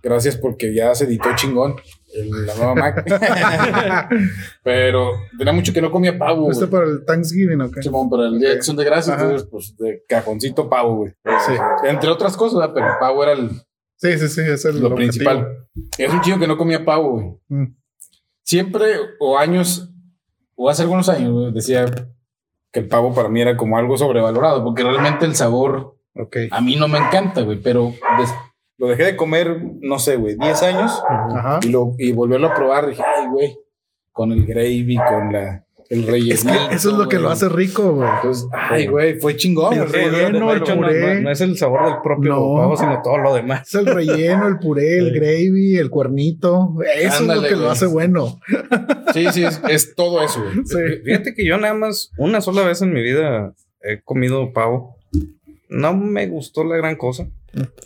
[0.02, 1.76] gracias porque ya se editó chingón.
[2.14, 3.04] el- la nueva Mac.
[4.64, 6.72] Pero tenía mucho que no comía pavo, ¿Fuiste güey.
[6.82, 7.82] para el Thanksgiving o qué?
[7.82, 9.26] Simón, para el día de acción de gracias, Ajá.
[9.26, 11.12] entonces, pues, de cajoncito pavo, güey.
[11.46, 11.54] Sí.
[11.88, 12.74] Entre otras cosas, ¿verdad?
[12.74, 13.50] pero el pavo era el-
[13.98, 14.96] Sí, sí, sí, es el lo objetivo.
[14.96, 15.48] principal.
[15.98, 17.26] Es un chico que no comía pavo, güey.
[17.50, 17.76] Mm.
[18.44, 19.92] Siempre, o años,
[20.62, 21.86] o hace algunos años, decía
[22.74, 25.96] que el pavo para mí era como algo sobrevalorado, porque realmente el sabor
[26.52, 27.94] a mí no me encanta, güey, pero
[28.78, 31.62] lo dejé de comer, no sé, güey, 10 años Ajá.
[31.64, 33.58] y, lo, y volverlo a probar, dije, ay, güey,
[34.12, 36.32] con el gravy, con la, el rey.
[36.32, 38.08] Es que eso es lo que lo hace rico, güey.
[38.16, 39.74] Entonces, ay, güey, fue chingón.
[39.74, 41.16] El relleno, el puré.
[41.16, 42.56] no- no es el sabor del propio No.
[42.56, 43.68] pavo, sino todo lo demás.
[43.68, 46.76] Es el relleno, el puré, el gravy, el cuernito.
[46.96, 48.40] Eso es Ándale, lo que lo hace bueno.
[49.14, 50.66] Sí, sí, es, es todo eso, güey.
[50.66, 51.02] Sí.
[51.04, 54.96] Fíjate que yo nada más una sola vez en mi vida he comido pavo.
[55.70, 57.28] No me gustó la gran cosa.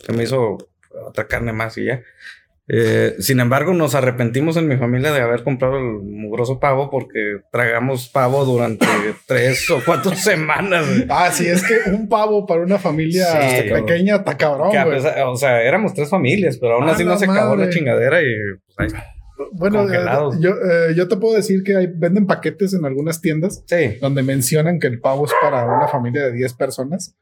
[0.04, 0.58] Se me hizo
[1.06, 2.02] otra carne más y ya.
[2.66, 7.36] Eh, sin embargo, nos arrepentimos en mi familia de haber comprado el mugroso pavo porque
[7.52, 8.86] tragamos pavo durante
[9.26, 10.86] tres o cuatro semanas.
[10.88, 11.06] güey.
[11.10, 15.36] Ah, sí, es que un pavo para una familia Sí, pequeña está cabrón, pesar- o
[15.36, 18.26] sea, éramos tres familias, pero aún Ah, así no se acabó la chingadera y
[18.76, 19.00] pues, ahí-
[19.52, 19.98] Bueno, eh,
[20.40, 23.98] yo, eh, yo te puedo decir que hay, venden paquetes en algunas tiendas sí.
[24.00, 27.14] donde mencionan que el pavo es para una familia de 10 personas.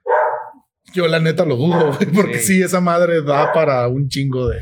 [0.94, 2.58] Yo la neta lo dudo, güey, porque sí.
[2.58, 2.62] Sí.
[2.62, 4.58] esa madre da para un chingo de,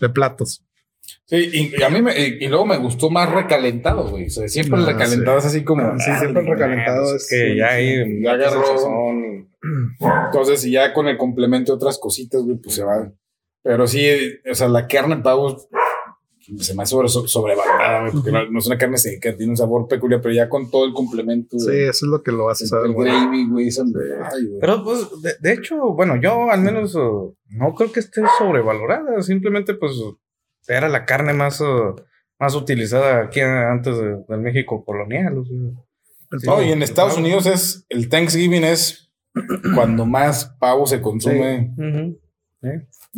[0.00, 0.64] de platos.
[1.26, 4.26] Sí, y, a mí me, y, luego me gustó más recalentado, güey.
[4.26, 5.98] O sea, siempre el Ah, recalentado es así como.
[5.98, 7.28] Sí, siempre el recalentado Bueno, es...
[7.28, 8.64] que ya ahí Ya agarró.
[10.26, 13.12] Entonces, y ya con el complemento de otras cositas, güey, pues se va.
[13.62, 14.08] Pero sí,
[14.50, 15.56] o sea, la carne pavo
[16.58, 19.56] se me hace sobre, sobrevalorada, güey, porque no, no es una carne seca, tiene un
[19.56, 21.58] sabor peculiar, pero ya con todo el complemento.
[21.58, 23.70] Sí, güey, eso es lo que lo hace saber gravy, güey, güey.
[24.60, 29.22] Pero pues, de, de hecho, bueno, yo al menos uh, no creo que esté sobrevalorada.
[29.22, 29.92] Simplemente, pues,
[30.68, 31.94] era la carne más, uh,
[32.38, 35.38] más utilizada aquí antes de- del México colonial.
[35.38, 35.56] o sea.
[36.38, 36.46] Sí.
[36.46, 39.10] No, y en Estados Unidos es el Thanksgiving es
[39.74, 41.72] cuando más pavo se consume.
[41.76, 42.20] Ujú.
[42.62, 42.68] Sí.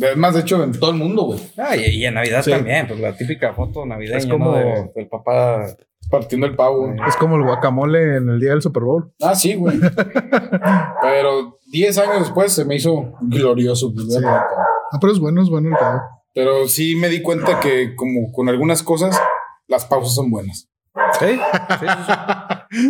[0.01, 1.39] Además, de hecho, en todo el mundo, güey.
[1.57, 2.51] Ah, y, y en Navidad Sí.
[2.51, 4.57] también, pues la típica foto navideña Es como- ¿no?
[4.57, 5.65] de- del papá.
[6.09, 6.87] Partiendo el pavo.
[6.87, 6.97] güey.
[7.07, 9.11] Es como el guacamole en el día del Super Bowl.
[9.21, 9.79] Ah, sí, güey.
[11.01, 13.91] Pero 10 años después se me hizo glorioso.
[13.97, 14.17] Sí.
[14.25, 16.01] Ah, pero es bueno, es bueno el pavo.
[16.33, 19.19] Pero sí me di cuenta que, como con algunas cosas,
[19.67, 20.69] las pausas son buenas.
[21.19, 21.35] Sí, sí,
[21.79, 21.87] sí,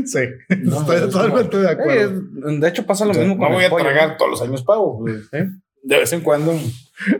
[0.05, 0.19] sí.
[0.49, 2.21] Sí, No, estoy es totalmente de acuerdo.
[2.59, 4.17] de hecho, pasa lo O sea, mismo con no voy el a pollo, tragar ¿no?
[4.17, 4.97] todos los años pavo.
[4.97, 5.15] güey.
[5.83, 6.53] De vez en cuando.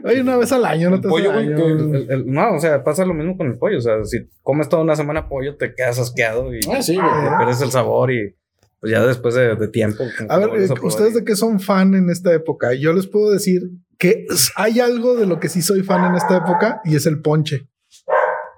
[0.04, 1.90] Ay, una vez al año, no El te pollo, hace güey, daño.
[1.92, 3.78] que- El- el- no, o sea, pasa lo mismo con el pollo.
[3.78, 6.96] O sea, si comes toda una semana pollo, te quedas asqueado y Ah, sí,
[7.38, 8.34] pierdes el sabor y
[8.80, 10.04] pues ya después de, de tiempo.
[10.28, 12.72] A ver, eh, ustedes de qué son fan en esta época.
[12.74, 13.62] Yo les puedo decir
[13.98, 17.20] que hay algo de lo que sí soy fan en esta época y es el
[17.20, 17.68] ponche.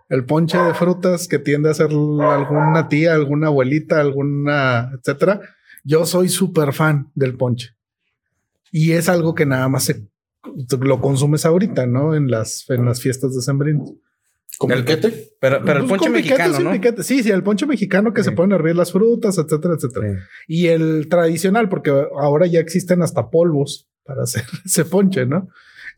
[0.08, 5.40] El ponche de frutas que tiende a ser alguna tía, alguna abuelita, alguna, etcétera.
[5.84, 7.70] Yo soy súper fan del ponche.
[8.78, 10.06] Y es algo que nada más se,
[10.80, 12.14] lo consumes ahorita, ¿no?
[12.14, 13.84] En las, en las fiestas de Sembrino.
[14.58, 15.32] ¿Con El- piquete?
[15.40, 16.72] Pero, pero el Pues ponche mexicano, sin ¿no?
[16.72, 17.02] piquete.
[17.02, 18.28] Sí, sí, el ponche mexicano que Sí.
[18.30, 20.08] se pueden hervir las frutas, etcétera, etcétera.
[20.12, 20.20] Sí.
[20.48, 25.48] Y el tradicional, porque ahora ya existen hasta polvos para hacer ese ponche, ¿no?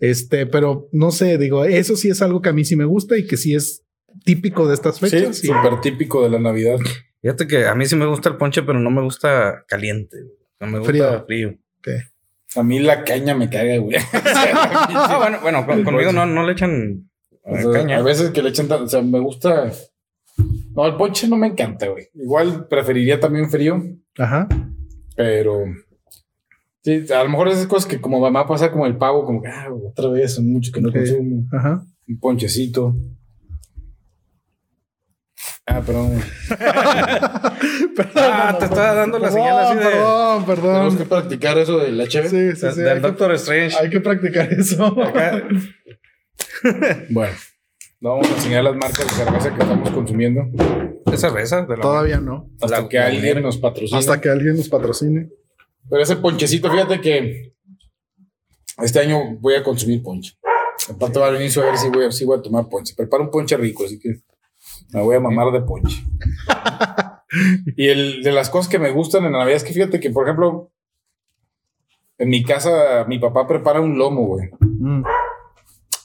[0.00, 3.16] Este, pero no sé, digo, eso sí es algo que a mí sí me gusta
[3.18, 3.82] y que sí es
[4.24, 5.42] típico de estas Sí, fechas.
[5.42, 6.78] y- súper típico de la Navidad.
[7.22, 10.16] Fíjate que a mí sí me gusta el ponche, pero no me gusta caliente.
[10.60, 11.24] No me gusta Frío.
[11.26, 11.58] frío.
[12.56, 13.96] A mí la caña me caga, güey.
[14.14, 17.10] Ah, bueno, bueno, conmigo no, no le echan
[17.42, 17.98] O eh, sea, caña.
[17.98, 19.70] a veces que le echan, o sea, me gusta.
[20.74, 22.06] No, el ponche no me encanta, güey.
[22.14, 23.82] Igual preferiría también frío,
[24.18, 24.48] Ajá.
[25.16, 25.64] pero
[26.82, 29.48] sí, a lo mejor esas cosas que como mamá pasa como el pavo, como que
[29.48, 30.94] ah, otra vez, son mucho que no Ok.
[30.96, 31.44] consumo.
[31.52, 31.84] Ajá.
[32.08, 32.94] Un ponchecito.
[35.68, 36.10] Ah, perdón.
[36.12, 36.22] güey.
[38.16, 41.08] Ah, te estaba dando la señal así de- Perdón, Tenemos que perdón.
[41.08, 42.28] practicar eso de la cheve.
[42.28, 42.80] Sí, sí, sí.
[42.80, 43.76] del Hay que, Doctor Strange.
[43.78, 44.84] hay que practicar eso.
[45.02, 45.42] Acá-
[47.10, 47.32] Bueno,
[48.00, 50.42] no vamos a enseñar las marcas de cerveza que estamos consumiendo
[51.12, 51.62] ¿Es cerveza?
[51.66, 52.48] De la- Todavía no.
[52.60, 53.98] hasta La- que alguien nos patrocine.
[53.98, 55.28] Hasta que alguien nos patrocine.
[55.90, 57.54] Pero ese ponchecito, fíjate que
[58.78, 60.34] este año voy a consumir ponche.
[60.90, 62.94] Aparte va al inicio a ver si voy, a- si voy a tomar ponche.
[62.96, 64.20] Preparo un ponche rico, así que
[64.92, 66.02] me voy a mamar de ponche.
[67.76, 70.10] y el de las cosas que me gustan en la Navidad es que fíjate que,
[70.10, 70.70] por ejemplo,
[72.18, 74.48] en mi casa mi papá prepara un lomo, güey.
[74.60, 75.02] Mm.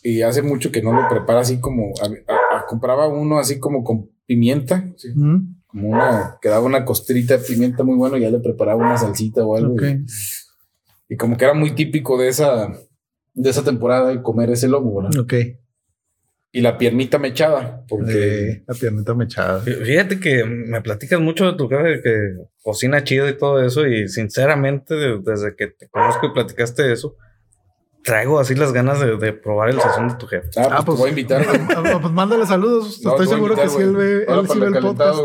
[0.03, 1.93] Y hace mucho que no lo prepara así como...
[2.01, 5.55] a- a- a- compraba uno así como con pimienta, sí, Mm.
[5.67, 6.37] como una...
[6.41, 9.73] Quedaba una costrita de pimienta muy bueno y ya le preparaba una salsita o algo.
[9.75, 9.81] Ok.
[9.83, 10.05] y-
[11.13, 12.69] y como que era muy típico de esa,
[13.33, 15.19] de esa temporada y comer ese lomo, ¿verdad?
[15.21, 15.33] Ok.
[16.55, 19.59] Y la piernita mechada, porque Eh, la piernita mechada.
[19.63, 23.87] Fí- Fíjate que me platicas mucho de tu jefe que cocina chido y todo eso
[23.87, 27.15] y sinceramente de- desde que te conozco y platicaste eso,
[28.03, 30.47] traigo así las ganas de, de probar el sazón de tu jefe.
[30.57, 31.43] ah, pues, Ah, te pues, voy a invitar.
[31.45, 31.59] güey.
[31.75, 33.01] Ah, pues mándale saludos.
[33.03, 35.19] No, Estoy seguro que sí él ve, él sí ve el podcast.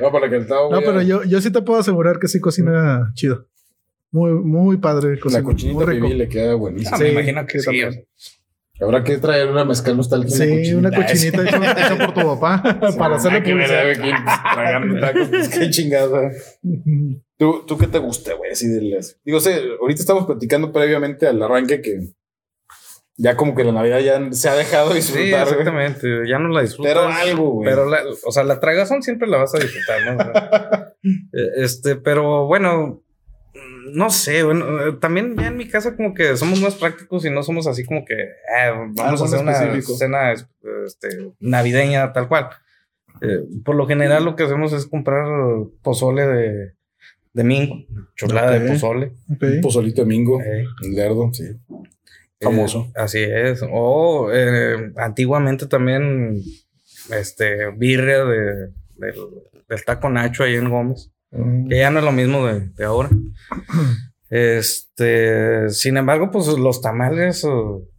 [0.00, 3.12] No, para el calentado, No, pero yo, yo sí te puedo asegurar que sí cocina
[3.14, 3.46] chido.
[4.10, 5.14] Muy, muy padre.
[5.16, 6.08] La Cocina, cochinita muy rico.
[6.08, 6.96] le queda buenísima.
[6.96, 7.64] Ah, me Sí, imagino que sí, sí.
[7.66, 8.06] también.
[8.80, 10.44] Habrá que traer una mezcal nostálgica.
[10.44, 13.84] Sí, una cochinita hecha, hecha por tu papá para hacerle publicidad.
[15.58, 16.30] Qué chingada.
[17.38, 18.52] ¿Tú, ¿Tú qué te gusta, güey?
[18.52, 19.18] Así de las...
[19.24, 22.00] Digo, sé, ahorita estamos platicando previamente al arranque que
[23.18, 25.58] ya como que la Navidad ya se ha dejado Sí, disfrutar, güey.
[25.58, 26.08] exactamente.
[26.28, 26.92] Ya no la disfrutas.
[26.92, 27.68] Pero algo, güey.
[27.70, 30.86] Pero, la, o sea, la tragazón siempre la vas a disfrutar, ¿no?
[31.06, 33.00] Eh, este, pero bueno,
[33.92, 37.30] no sé, bueno, eh, también ya en mi casa como que somos más prácticos y
[37.30, 39.96] no somos así como que eh, vamos a hacer una específico.
[39.96, 41.08] cena este,
[41.40, 42.48] navideña tal cual.
[43.22, 45.26] Eh, por lo general lo que hacemos es comprar
[45.82, 46.72] pozole de,
[47.32, 47.76] de mingo,
[48.14, 48.62] chulada Ok.
[48.62, 49.06] de pozole.
[49.34, 49.42] Ok.
[49.42, 51.44] Un pozolito de mingo, Eh, el lerdo, sí.
[52.40, 52.88] Famoso.
[52.88, 53.64] eh, así es.
[53.70, 56.42] O eh, antiguamente también,
[57.10, 59.14] este, birria de, del,
[59.68, 61.10] del taco Nacho ahí en Gómez.
[61.36, 61.68] Mm.
[61.68, 63.10] Que ya no es lo mismo de, de ahora.
[64.28, 67.48] Este, sin embargo, pues los tamales eh,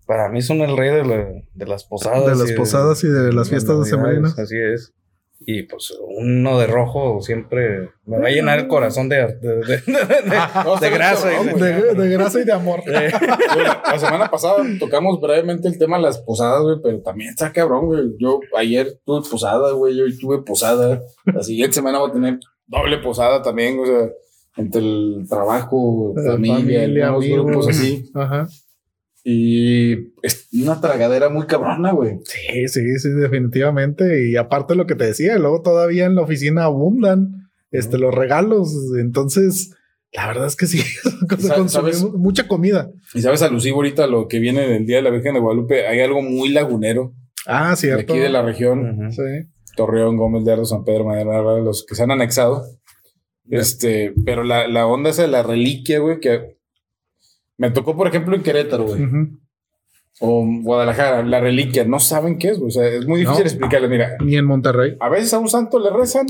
[0.05, 2.25] para mí son el rey de, la- de las posadas.
[2.37, 4.39] De las y posadas y de las fiestas navidades, decembrinas.
[4.39, 4.93] Así es.
[5.39, 9.57] Y pues uno de rojo siempre me va a llenar el corazón de, de, de-
[9.65, 11.29] de- de- de grasa.
[11.31, 11.53] y de-.
[11.73, 12.81] De, de grasa y de amor.
[12.87, 13.11] Eh,
[13.53, 17.29] Güey, La, la semana pasada tocamos brevemente el tema de las posadas, güey, pero también
[17.29, 18.03] está cabrón, güey.
[18.19, 21.01] Yo ayer tuve posada, güey, hoy tuve posada.
[21.25, 24.09] La siguiente semana voy a tener doble posada también, o sea,
[24.57, 27.45] entre el trabajo, familia, familia, amigos.
[27.45, 28.09] grupos así.
[28.13, 28.47] Ajá.
[29.23, 32.19] Y es una tragadera muy cabrona, güey.
[32.23, 34.29] Sí, sí, sí, definitivamente.
[34.29, 38.73] Y aparte lo que te decía, luego todavía en la oficina abundan este, los regalos.
[38.97, 39.75] Entonces,
[40.13, 40.81] la verdad es que sí,
[41.29, 42.03] consumimos ¿sabes?
[42.13, 42.89] mucha comida.
[43.13, 45.99] Y sabes, alusivo ahorita lo que viene del Día de la Virgen de Guadalupe, hay
[45.99, 47.13] algo muy lagunero
[47.45, 48.13] Ah, de cierto.
[48.13, 49.11] aquí de la región.
[49.11, 49.21] Sí.
[49.75, 52.63] Torreón, Gómez de Ardo, San Pedro, Madera, los que se han anexado.
[53.49, 56.57] Este, pero la, la onda esa de la reliquia, güey, que
[57.57, 59.01] me tocó, por ejemplo, en Querétaro, güey,
[60.19, 62.69] o en Guadalajara, la reliquia, no saben qué es, güey.
[62.69, 63.49] O sea, es muy difícil No.
[63.49, 63.87] explicarle.
[63.87, 64.97] Mira, Ni en Monterrey.
[64.99, 66.25] a veces a un santo le rezan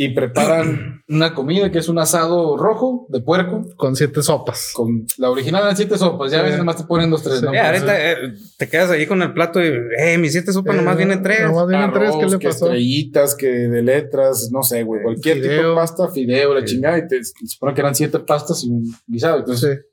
[0.00, 4.70] y preparan una comida que es un asado rojo de puerco Con siete sopas.
[4.72, 6.30] con la original eran siete sopas.
[6.30, 6.44] Ya a Sí.
[6.44, 7.40] veces nomás te ponen dos, tres.
[7.40, 7.44] Sí.
[7.44, 7.52] ¿no?
[7.52, 8.16] Eh, ahorita eh,
[8.56, 11.42] te quedas ahí con el plato y, eh, mis siete sopas Eh, nomás vienen tres.
[11.42, 12.66] nomás vienen tres, ¿qué le que pasó?
[12.66, 15.02] estrellitas, que de letras, no sé, güey.
[15.02, 16.74] Cualquier tipo de pasta, fideo, la Sí.
[16.74, 16.98] chingada.
[16.98, 19.40] Y te, se supone que eran siete pastas y un guisado.
[19.40, 19.84] Entonces, Sí.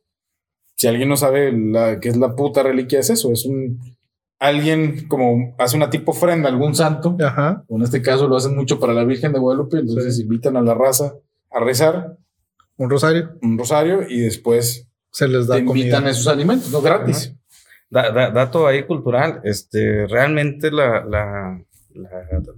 [0.75, 3.31] si alguien no sabe la, qué es la puta reliquia, es eso.
[3.31, 3.79] Es un.
[4.39, 7.15] Alguien como hace una tipo ofrenda a algún santo.
[7.23, 7.63] Ajá.
[7.69, 9.77] En este caso lo hacen mucho para la Virgen de Guadalupe.
[9.79, 10.23] Entonces Sí.
[10.23, 11.13] invitan a la raza
[11.51, 12.17] a rezar
[12.77, 13.31] Un rosario.
[13.41, 16.11] un rosario y después Se les da te invitan comida.
[16.11, 17.33] esos alimentos, no gratis.
[17.89, 21.61] Da- da- dato ahí cultural, este, realmente la, la,
[21.93, 22.09] la,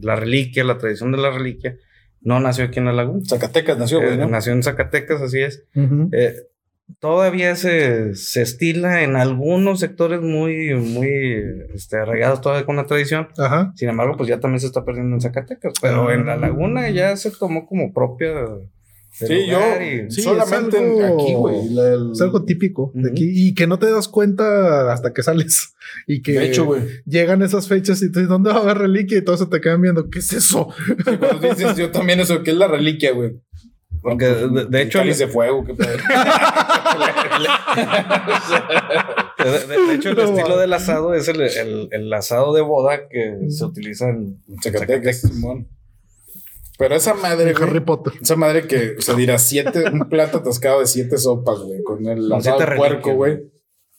[0.02, 1.78] la reliquia, la tradición de la reliquia,
[2.22, 3.22] no nació aquí en la laguna.
[3.28, 4.14] Zacatecas nació, güey.
[4.14, 4.28] Eh, ¿no?
[4.28, 5.64] Nació en Zacatecas, así es.
[6.12, 6.34] Eh,
[7.00, 11.10] todavía se, se estila en algunos sectores muy, muy
[11.74, 13.28] este, arraigados todavía con la tradición.
[13.38, 13.72] Ajá.
[13.76, 15.74] Sin embargo, pues ya también se está perdiendo en Zacatecas.
[15.82, 16.14] Pero Ah.
[16.14, 18.34] en la laguna ya se tomó como propia.
[19.12, 21.56] Sí, yo y- Sí, solamente es algo- en- aquí, güey.
[21.78, 25.74] el- Es algo típico de aquí y que no te das cuenta hasta que sales
[26.06, 26.84] y que De hecho, güey.
[27.06, 29.18] llegan esas fechas y tú dices, ¿dónde va a haber reliquia?
[29.18, 30.70] Y todos se te quedan viendo, ¿qué es eso?
[31.04, 33.40] Sí, cuando dices yo también eso, que es la reliquia, güey.
[34.04, 35.74] Porque de, de hecho, Cáliz de fuego, qué.
[39.44, 42.62] de, de- de hecho, el No, estilo del asado es el, el- el asado de
[42.62, 45.68] boda que se utiliza en Zacatecas, Simón.
[46.78, 48.14] Pero esa madre, De Harry Potter.
[48.22, 52.06] esa madre que, o sea, dirá siete, un plato atascado de siete sopas, güey, con
[52.08, 53.40] el Con asado de puerco, güey.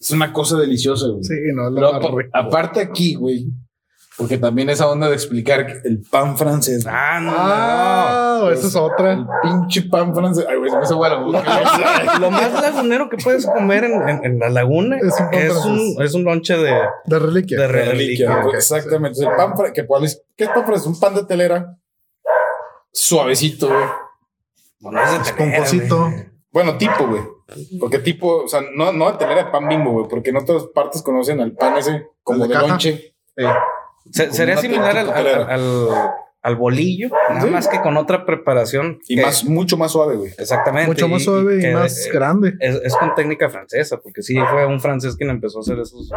[0.00, 1.24] Es una cosa deliciosa, güey.
[1.24, 2.30] Sí, no, rico.
[2.32, 3.46] aparte aquí, güey,
[4.18, 6.84] porque también esa onda de explicar el pan francés.
[6.86, 9.26] Ah, no, Ah, esa es El otra.
[9.42, 10.44] pinche pan francés.
[10.48, 11.00] Ay, güey, se me hizo.
[12.20, 15.30] Lo más lagunero que puedes comer en, en- en la laguna Es es un un,
[15.30, 15.96] pan francés.
[16.00, 16.74] es un lonche de,
[17.06, 17.60] De reliquia.
[17.60, 19.20] de reliquia, Exactamente.
[19.24, 20.86] El pan que cuál es, ¿Qué es pan francés?
[20.88, 21.76] Un pan de telera
[22.92, 23.84] suavecito, güey.
[24.80, 25.98] Bueno, es de telera, Esponjosito.
[26.10, 26.26] güey.
[26.50, 27.22] Bueno, tipo, güey.
[27.80, 30.64] Porque tipo, o sea, no, no de telera de pan bimbo, güey, porque en otras
[30.74, 33.14] partes conocen al pan ese como ¿El de lonche.
[33.36, 33.46] Eh,
[34.10, 35.88] Se- sería similar al, al, al-
[36.40, 37.50] al bolillo, nada Sí.
[37.50, 38.98] más que con otra preparación.
[39.08, 40.32] Y que- más, mucho más suave, güey.
[40.38, 40.86] Exactamente.
[40.88, 42.54] mucho más suave y, que, más eh, grande.
[42.60, 46.10] Es, es con técnica francesa, porque sí fue un francés quien empezó a hacer esos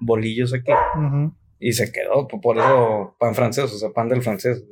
[0.00, 0.72] bolillos aquí.
[0.96, 1.34] Ujú.
[1.60, 4.62] y se quedó, por- eso pan francés, o sea, pan del francés.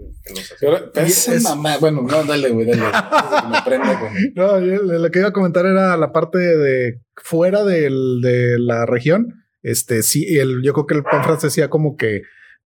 [0.61, 2.83] Y esa es- mamá, bueno, no, dale, güey, dale.
[3.51, 7.64] Me prenda con- No, yo lo que iba a comentar era la parte de fuera
[7.64, 9.33] del, de la región.
[9.62, 12.22] Este sí, el, yo creo que el pan francés ya como que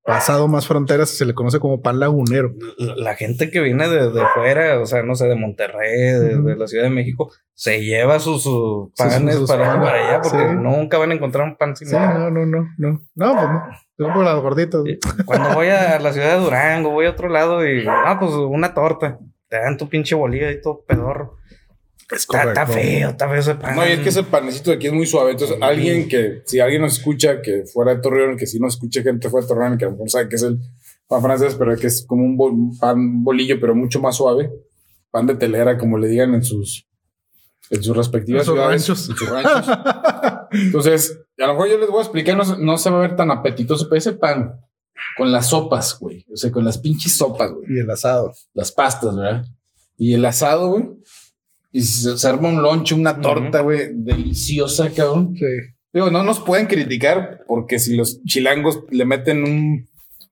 [0.07, 2.55] pasado más fronteras se le conoce como pan lagunero.
[2.79, 6.67] La, gente que viene de, de fuera, o sea, no sé, de Monterrey, de, la
[6.67, 10.55] Ciudad de México, se lleva sus, sus panes sus para, allá porque Sí.
[10.57, 12.19] nunca van a encontrar un pan Sí, similar.
[12.19, 13.01] no, no, no, no.
[13.15, 13.63] No, pues no.
[13.99, 14.83] Son por las gorditas.
[14.85, 14.99] Sí.
[15.25, 18.73] Cuando voy a la ciudad de Durango, voy a otro lado y, ah, pues una
[18.75, 19.19] torta.
[19.49, 21.37] Te dan tu pinche bolilla y todo pedorro.
[22.11, 23.75] Está, está feo, está feo ese pan.
[23.75, 25.33] No, y es que ese panecito de aquí es muy suave.
[25.33, 29.03] Entonces, alguien que, si alguien nos escucha que fuera de Torreón, que si nos escucha
[29.03, 30.59] gente fuera de Torreón, que a lo mejor sabe que es el
[31.09, 34.51] pan francés, pero que es como un bol- pan bolillo, pero mucho más suave.
[35.11, 36.87] Pan de telera, como le digan en sus,
[37.71, 39.09] en sus respectivas En sus ciudades, ranchos.
[39.11, 39.67] en sus ranchos.
[40.53, 43.01] Entonces, a lo mejor yo les voy a explicar, no, se- no se va a
[43.01, 44.61] ver tan apetitoso, pero ese pan
[45.17, 46.25] con las sopas, güey.
[46.33, 48.33] O sea, con las pinches sopas, güey Y el asado.
[48.55, 49.45] las pastas, ¿verdad?
[49.99, 50.89] Y el asado, güey.
[51.77, 55.35] Y se, se arma un lonche, una torta, güey, deliciosa, cabrón.
[55.37, 55.45] Sí.
[55.93, 59.89] Digo, no nos pueden criticar porque si los chilangos le meten un,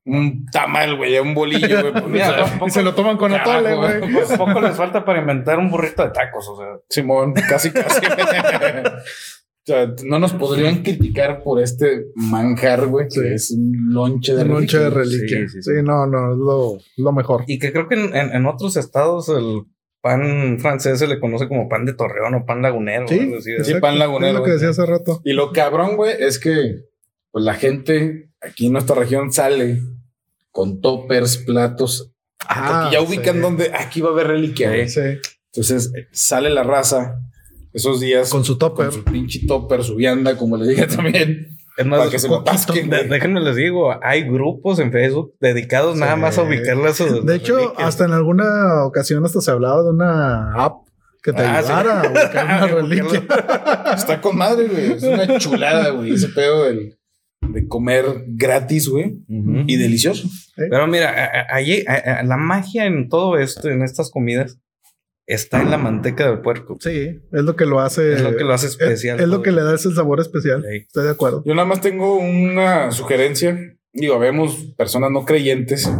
[0.07, 2.95] un tamal, güey, a un bolillo, güey, pues, Mira, o sea, tampoco- Y se lo
[2.95, 4.13] toman con Carajo, atole, güey.
[4.13, 6.67] Pues poco les falta para inventar un burrito de tacos, o sea.
[6.89, 8.01] Simón, casi, casi.
[8.07, 14.43] o sea, no nos podrían criticar por este manjar, güey, que es un lonche de
[14.43, 15.39] Un lonche de reliquia.
[15.39, 15.49] reliquia.
[15.49, 15.83] Sí, Sí, sí, sí.
[15.83, 17.45] no, no, es lo, lo mejor.
[17.47, 19.63] Y que creo que en, en- en otros estados el
[20.05, 23.09] pan francés se le conoce como pan de Torreón o pan lagunero.
[23.09, 23.81] Sí, algo así de- Sí, exacto.
[23.81, 25.23] pan lagunero, Es lo que decía hace rato.
[25.25, 26.83] Y lo cabrón, güey, es que
[27.31, 29.81] pues la gente aquí en nuestra región sale
[30.51, 32.13] con toppers, platos,
[32.47, 33.41] Ah, ya ubican sí.
[33.41, 34.69] donde aquí va a haber reliquia.
[34.69, 34.89] güey.
[34.91, 35.01] Sí.
[35.55, 37.19] Entonces eh, sale la raza
[37.73, 38.87] esos días Con su topper.
[38.87, 42.45] con su pinche topper, su vianda, como le dije también, Es más, que se lo
[43.09, 47.35] déjenme les digo, hay grupos en Facebook dedicados nada más a ubicarle a sus De
[47.37, 47.89] hecho, reliquias.
[47.89, 50.85] hasta en alguna ocasión hasta se hablaba de una app
[51.23, 51.73] que te Ah, sí.
[51.73, 53.23] ayudara a buscar una reliquia.
[53.97, 54.93] Está con madre, güey.
[54.93, 56.13] Es una chulada, güey.
[56.13, 56.97] Ese pedo del,
[57.41, 59.19] de comer gratis, güey.
[59.29, 60.29] Y delicioso.
[60.57, 61.83] Pero mira, allí
[62.25, 64.59] la magia en todo esto, en estas comidas,
[65.27, 66.77] está en la manteca del puerco.
[66.81, 68.15] Sí, es lo que lo hace.
[68.15, 69.17] Es lo que lo hace especial.
[69.19, 70.65] Es, es lo que le da ese sabor especial.
[70.69, 70.77] Sí.
[70.87, 71.43] Estoy de acuerdo.
[71.45, 73.77] Yo nada más tengo una sugerencia.
[73.93, 75.91] Digo, vemos personas no creyentes.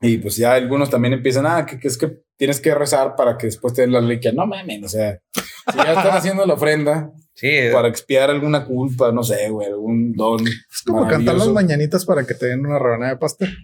[0.00, 3.38] Y pues ya algunos también empiezan, ah, que, que es que tienes que rezar para
[3.38, 4.32] que después te den la reliquia.
[4.32, 9.12] No mames, o sea, si ya están haciendo la ofrenda Sí, para expiar alguna culpa,
[9.12, 10.46] no sé, güey, algún don.
[10.48, 13.54] Es como cantar las mañanitas para que te den una rebanada de pastel.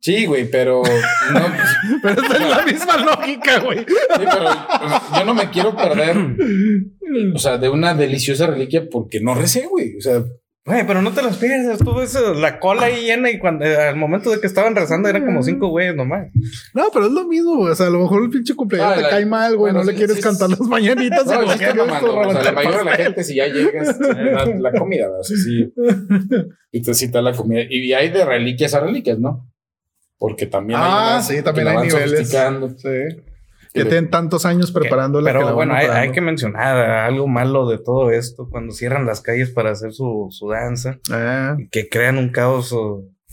[0.00, 0.82] Sí, güey, pero
[1.32, 1.40] no,
[2.02, 3.78] Pero esa es la misma lógica, güey.
[3.80, 3.84] sí,
[4.16, 4.50] pero
[5.18, 6.16] yo no me quiero perder,
[7.34, 9.96] o sea, de una deliciosa reliquia porque no recé, güey.
[9.96, 10.22] O sea,
[10.64, 11.80] Güey, pero no te las pierdas.
[11.80, 14.76] Tú ves eh, la cola ahí llena y cuando eh, al momento de que estaban
[14.76, 16.28] rezando eran como cinco güeyes nomás.
[16.72, 17.72] No, pero es lo mismo, güey.
[17.72, 19.72] O sea, a lo mejor el pinche cumpleaños Ah, te la- cae mal, güey.
[19.72, 20.54] bueno, no le quieres sí, cantar sí.
[20.60, 21.26] las mañanitas.
[21.26, 25.24] no, o sea, la mayoría de la gente, si ya llegas, la, la comida, o
[25.24, 25.72] sea, sí.
[26.70, 27.62] Y te cita la comida.
[27.68, 29.51] Y hay de reliquias a reliquias, ¿no?
[30.22, 32.28] Porque también hay Ah, unas sí, también hay niveles.
[32.28, 32.88] Sí.
[33.74, 35.32] Que tienen tantos años preparándola.
[35.32, 39.20] que Pero bueno, hay, hay que mencionar algo malo de todo esto cuando cierran las
[39.20, 42.72] calles para hacer su, su danza Ah, y que crean un caos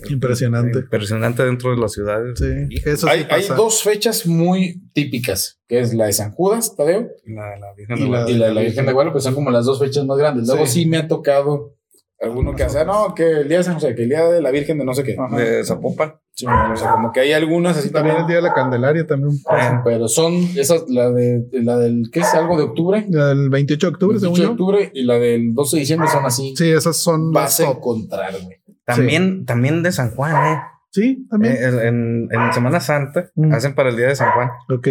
[0.10, 0.80] Impresionante.
[0.80, 2.40] impresionante dentro de las ciudades.
[2.40, 6.32] sí, Y eso sí hay, hay dos fechas muy típicas, que es la de San
[6.32, 9.14] Judas, Tadeo, La, la Virgen Y de la- y la de la Virgen de Guadalupe,
[9.14, 10.48] pues son como las dos fechas más grandes.
[10.48, 10.84] Luego Sí.
[10.84, 11.76] sí, me ha tocado
[12.22, 14.52] alguno que hace, no, que el día de San José, que el día de la
[14.52, 15.16] Virgen de no sé qué.
[15.18, 15.38] Ajá.
[15.38, 16.16] de Zapopan.
[16.34, 18.22] Sí, o sea, como que hay algunas así También también.
[18.22, 19.32] el día de la Candelaria también.
[19.36, 22.34] Eh, Pero son esas, la de la del, ¿qué es?
[22.34, 23.06] Algo de octubre.
[23.10, 24.52] El 28 de octubre, 28 según de yo.
[24.52, 26.54] octubre y la del 12 de diciembre son así.
[26.56, 27.78] Sí, esas son Vas a top.
[27.78, 28.58] encontrar, güey.
[28.86, 30.60] también, también de San Juan, ¿eh?
[30.92, 31.54] Sí, también.
[31.56, 33.54] Eh, en, en Semana Santa Mm.
[33.54, 34.50] hacen para el día de San Juan.
[34.70, 34.88] ok.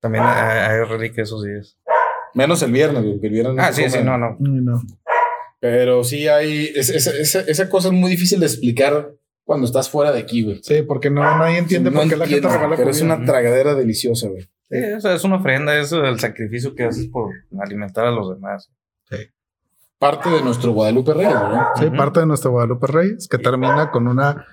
[0.00, 1.78] También hay, hay reliquias esos días.
[2.34, 4.36] Menos el viernes, güey, que el viernes Ah, sí, sí, no, no.
[4.40, 4.80] No.
[5.60, 6.72] Pero sí hay.
[6.74, 9.10] es- es- esa- esa cosa es muy difícil de explicar
[9.44, 10.60] cuando estás fuera de aquí, güey.
[10.62, 13.14] Sí, porque no, nadie entiende No por qué la gente entiendo, regala Pero es comida.
[13.16, 14.42] una tragadera deliciosa, güey.
[14.68, 17.30] Sí, eso es una ofrenda, es el sacrificio que haces por
[17.60, 18.68] alimentar a los demás.
[19.98, 21.66] Parte de nuestro Guadalupe Reyes, ¿verdad?
[21.76, 21.96] Sí, Ujú.
[21.96, 24.44] parte de nuestro Guadalupe Reyes, que termina con una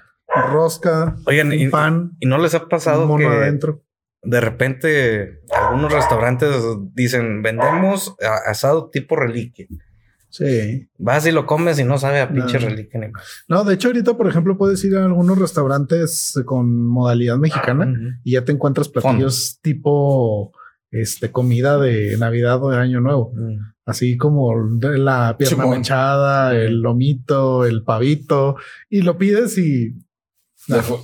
[0.51, 3.83] rosca, Oigan, un y, pan, y no les ha pasado mono que adentro.
[4.21, 6.55] de repente algunos restaurantes
[6.93, 8.15] dicen vendemos
[8.45, 9.67] asado tipo reliquia.
[10.33, 10.87] Sí.
[10.97, 12.67] Vas y lo comes y no sabe a pinche No.
[12.67, 13.23] reliquia ni más.
[13.47, 18.31] No, de hecho, ahorita, por ejemplo, puedes ir a algunos restaurantes con modalidad mexicana y
[18.31, 20.51] ya te encuentras platillos tipo
[20.89, 23.31] este, comida de Navidad o de Año Nuevo.
[23.85, 25.77] Así como de la pierna Simón.
[25.77, 28.55] mechada, el lomito, el pavito,
[28.89, 29.93] y lo pides y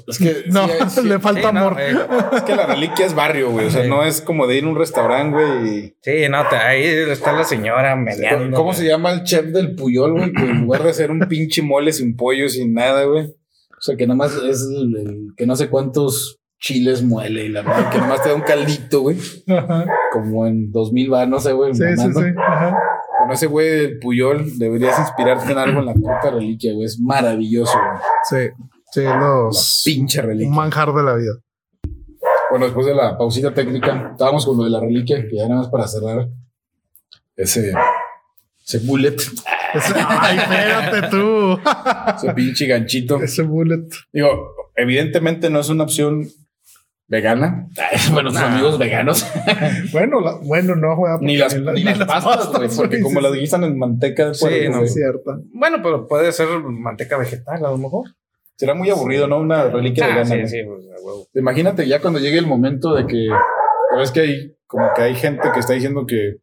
[0.07, 1.76] Es que, no, sí, sí, le falta Sí, amor.
[1.80, 1.93] eh,
[2.34, 3.66] es que la reliquia es barrio, güey.
[3.68, 3.89] O sea, Sí.
[3.89, 5.68] no es como de ir a un restaurante, güey.
[5.78, 8.55] y- sí, no, te- ahí está la señora meneando.
[8.57, 10.32] ¿Cómo se llama el chef del Puyol, güey?
[10.34, 13.26] Que en lugar de hacer un pinche mole sin pollo, sin nada, güey.
[13.26, 17.49] O sea, que nada más es el, el que no sé cuántos chiles muele y
[17.49, 19.18] la verdad, que nada más te da un caldito, güey.
[19.47, 19.86] Ajá.
[20.12, 21.74] Como en 2000 va, no sé, güey.
[21.74, 22.20] Sí, sí, mamando.
[22.22, 22.28] sí.
[22.38, 22.78] Ajá.
[23.20, 26.86] Con ese güey del Puyol deberías inspirarte en algo en la puta reliquia, güey.
[26.86, 28.47] Es maravilloso, güey.
[28.49, 30.49] Sí, sí, La los pinche reliquia.
[30.49, 31.33] un manjar de la vida.
[32.49, 35.61] Bueno, después de la pausita técnica, estábamos con lo de la reliquia, que ya nada
[35.61, 36.27] más para cerrar
[37.35, 37.73] ese,
[38.65, 39.15] ese bullet,
[39.73, 41.59] Ese- ay, espérate tú.
[42.15, 43.21] ese pinche ganchito.
[43.21, 43.87] Ese bullet.
[44.11, 44.29] Digo,
[44.75, 46.27] evidentemente no es una opción
[47.07, 47.67] vegana.
[48.11, 48.47] Bueno, sus Nah.
[48.53, 49.25] amigos veganos.
[49.91, 53.23] Bueno, la- bueno, no juega ni las, ni las pastas, güey, porque sí, como sí,
[53.27, 55.39] las guisan en manteca de Sí, no, güey, Es cierto.
[55.53, 58.07] Bueno, pero puede ser manteca vegetal a lo mejor.
[58.60, 59.38] Será muy aburrido, ¿no?
[59.39, 60.26] Una reliquia Ah, vegana.
[60.26, 61.28] sí, sí, pues, huevo.
[61.34, 63.30] Imagínate ya cuando llegue el momento de que,
[63.91, 66.36] sabes que hay como que hay gente que está diciendo que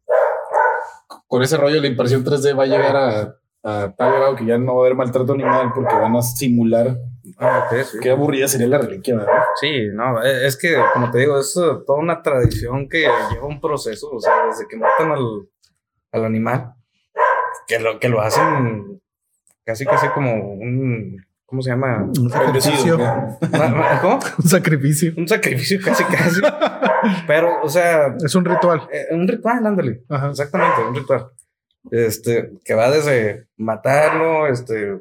[1.29, 4.47] con ese rollo de la impresión 3D va a llegar a, a tal grado que
[4.47, 6.97] ya no va a haber maltrato animal porque van a simular.
[7.39, 7.99] Ah, ok, sí.
[8.01, 9.43] Qué aburrida sería la reliquia, ¿verdad?
[9.61, 13.01] Sí, no, e- es que, como te digo, es eh, toda una tradición que
[13.31, 15.49] lleva un proceso, o sea, desde que matan al,
[16.13, 16.73] al animal,
[17.67, 19.01] que lo, que lo hacen
[19.65, 22.03] casi, casi como un, ¿cómo se llama?
[22.19, 22.99] Un sacrificio.
[22.99, 24.19] ¿Cómo?
[24.43, 25.13] Un sacrificio.
[25.17, 26.41] Un sacrificio casi, casi.
[27.27, 28.83] Pero, o sea, Es un ritual.
[28.93, 30.03] eh, un ritual, ándale.
[30.09, 30.31] Ajá.
[30.31, 31.27] Exactamente, un ritual.
[31.91, 35.01] Este, que va desde matarlo, este,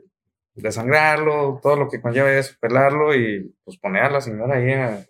[0.54, 5.06] desangrarlo, todo lo que conlleva eso, pelarlo y pues poner a la señora ahí a,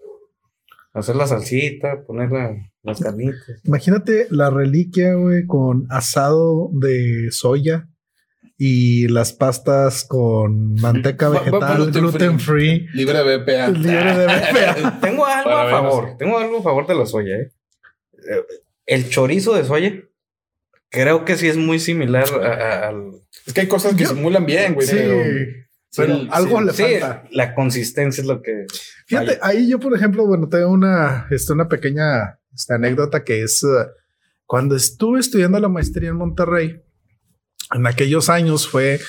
[0.93, 3.61] a hacer la salsita, poner la- las carnitas.
[3.63, 7.87] Imagínate la reliquia, güey, con asado de soya
[8.57, 13.67] y las pastas con manteca vegetal, gluten gluten free, Libre de BPA.
[13.71, 14.99] libre de BPA.
[15.01, 17.51] Tengo algo Para a favor, tengo algo a favor de la soya, ¿eh?
[18.13, 18.43] Eh,
[18.85, 19.93] El chorizo de soya,
[20.89, 23.11] creo que sí es muy similar a- a- al...
[23.45, 24.87] Es que hay cosas que Yo- simulan bien, güey.
[24.87, 25.23] Sí, pero-
[25.97, 26.65] pero sí, algo sí.
[26.65, 27.23] le Sí, falta.
[27.31, 28.65] la consistencia es lo que...
[29.05, 33.63] Fíjate, ahí yo, por ejemplo, bueno, tengo una, este, una pequeña esta anécdota que es
[33.63, 33.67] eh,
[34.45, 36.81] cuando estuve estudiando la maestría en Monterrey,
[37.73, 38.99] en aquellos años fue,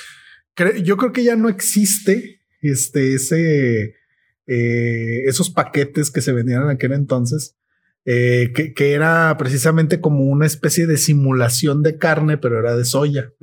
[0.55, 3.95] cre- yo creo que ya no existe este, ese,
[4.47, 7.55] eh, esos paquetes que se vendían en aquel entonces,
[8.09, 12.85] eh, que, que era precisamente como una especie de simulación de carne, pero era de
[12.85, 13.33] soya.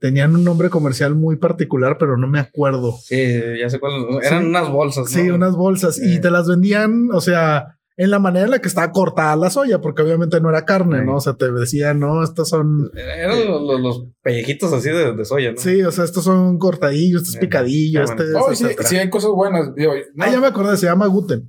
[0.00, 2.98] Tenían un nombre comercial muy particular, pero no me acuerdo.
[3.00, 3.16] Sí,
[3.60, 3.92] ya sé cuál.
[4.24, 4.48] Eran Sí.
[4.48, 5.04] unas bolsas.
[5.04, 5.22] ¿no?
[5.22, 6.18] Sí, unas bolsas y Eh.
[6.18, 9.80] te las vendían, o sea, en la manera en la que estaba cortada la soya,
[9.82, 11.04] porque obviamente no era carne, Sí.
[11.06, 11.16] ¿no?
[11.16, 15.24] O sea, te decían, no, estos son, Eran los, los- los pellejitos así de, de
[15.24, 15.58] soya, ¿no?
[15.58, 18.46] sí, o sea, estos son cortadillos, estos Eh, picadillos, ah, este, bueno.
[18.46, 18.88] Oh, sí, etcétera.
[18.88, 19.74] sí, hay cosas buenas.
[19.74, 21.48] Digo, no, Ah, ya me acordé, se llama Guten.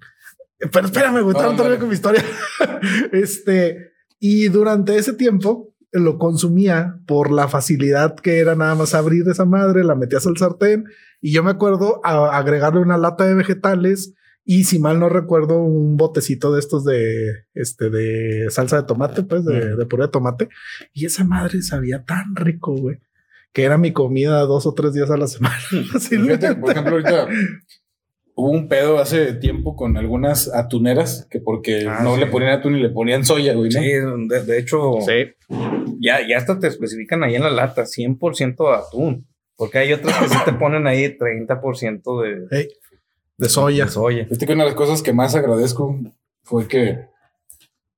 [0.73, 2.21] Pero espérame, güey, No, todavía no con mi historia.
[3.11, 9.27] este, y durante ese tiempo lo consumía por la facilidad que era nada más abrir
[9.27, 10.85] esa madre, la metías al sartén
[11.21, 14.13] y yo me acuerdo a- agregarle una lata de vegetales
[14.45, 19.23] y si mal no recuerdo un botecito de estos de este de salsa de tomate,
[19.23, 20.49] pues de, de puré de tomate
[20.93, 22.97] y esa madre sabía tan rico, güey,
[23.53, 25.55] que era mi comida dos o tres días a la semana.
[25.99, 27.27] Fíjate, por ejemplo, ahorita
[28.35, 32.21] hubo un pedo hace tiempo con algunas atuneras que porque Ah, no sí.
[32.21, 33.69] le ponían atún y le ponían soya, güey.
[33.69, 33.79] ¿no?
[33.81, 33.87] Sí,
[34.29, 34.93] de, de hecho,
[35.99, 39.27] ya, ya hasta te especifican ahí en la lata 100% atún.
[39.57, 42.69] Porque hay otras que sí te ponen ahí 30% de, Ey,
[43.39, 43.85] de soya.
[43.85, 44.23] de soya.
[44.25, 45.97] Fíjate que una de las cosas que más agradezco
[46.43, 47.07] fue que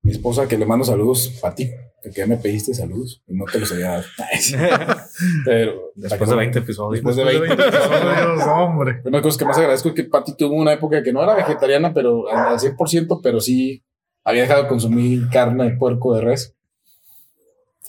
[0.03, 1.69] mi esposa, que le mando saludos a ti,
[2.01, 4.03] que ya me pediste saludos y no te los había dado.
[5.45, 7.03] Pero Después de 20 episodios.
[7.03, 8.91] Después de 20 episodios, hombre.
[8.91, 11.23] Una de las cosas que más agradezco es que Patty tuvo una época que no
[11.23, 13.83] era vegetariana, pero al 100%, pero sí
[14.23, 16.55] había dejado de consumir carne de puerco de res.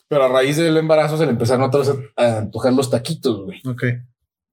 [0.09, 3.45] Pero a raíz del embarazo se le empezaron otra vez a, a antojar los taquitos,
[3.45, 3.61] güey.
[3.67, 3.85] Ok.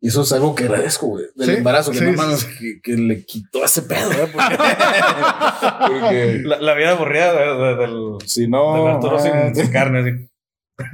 [0.02, 1.26] Y eso es algo que agradezco, güey.
[1.36, 4.30] Del Sí, embarazo, que sí, no sí, mames, que, que le quitó ese pedo, ¿verdad?
[4.32, 8.76] Porque, porque La, la vida aburrida de- de- del, si no.
[8.86, 10.00] del Arturo ah, sin, sin carne.
[10.00, 10.89] así.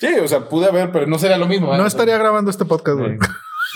[0.00, 1.66] Sí, o sea, pude haber, pero no sería lo mismo.
[1.66, 1.88] No ¿verdad?
[1.88, 3.18] estaría grabando este podcast, güey.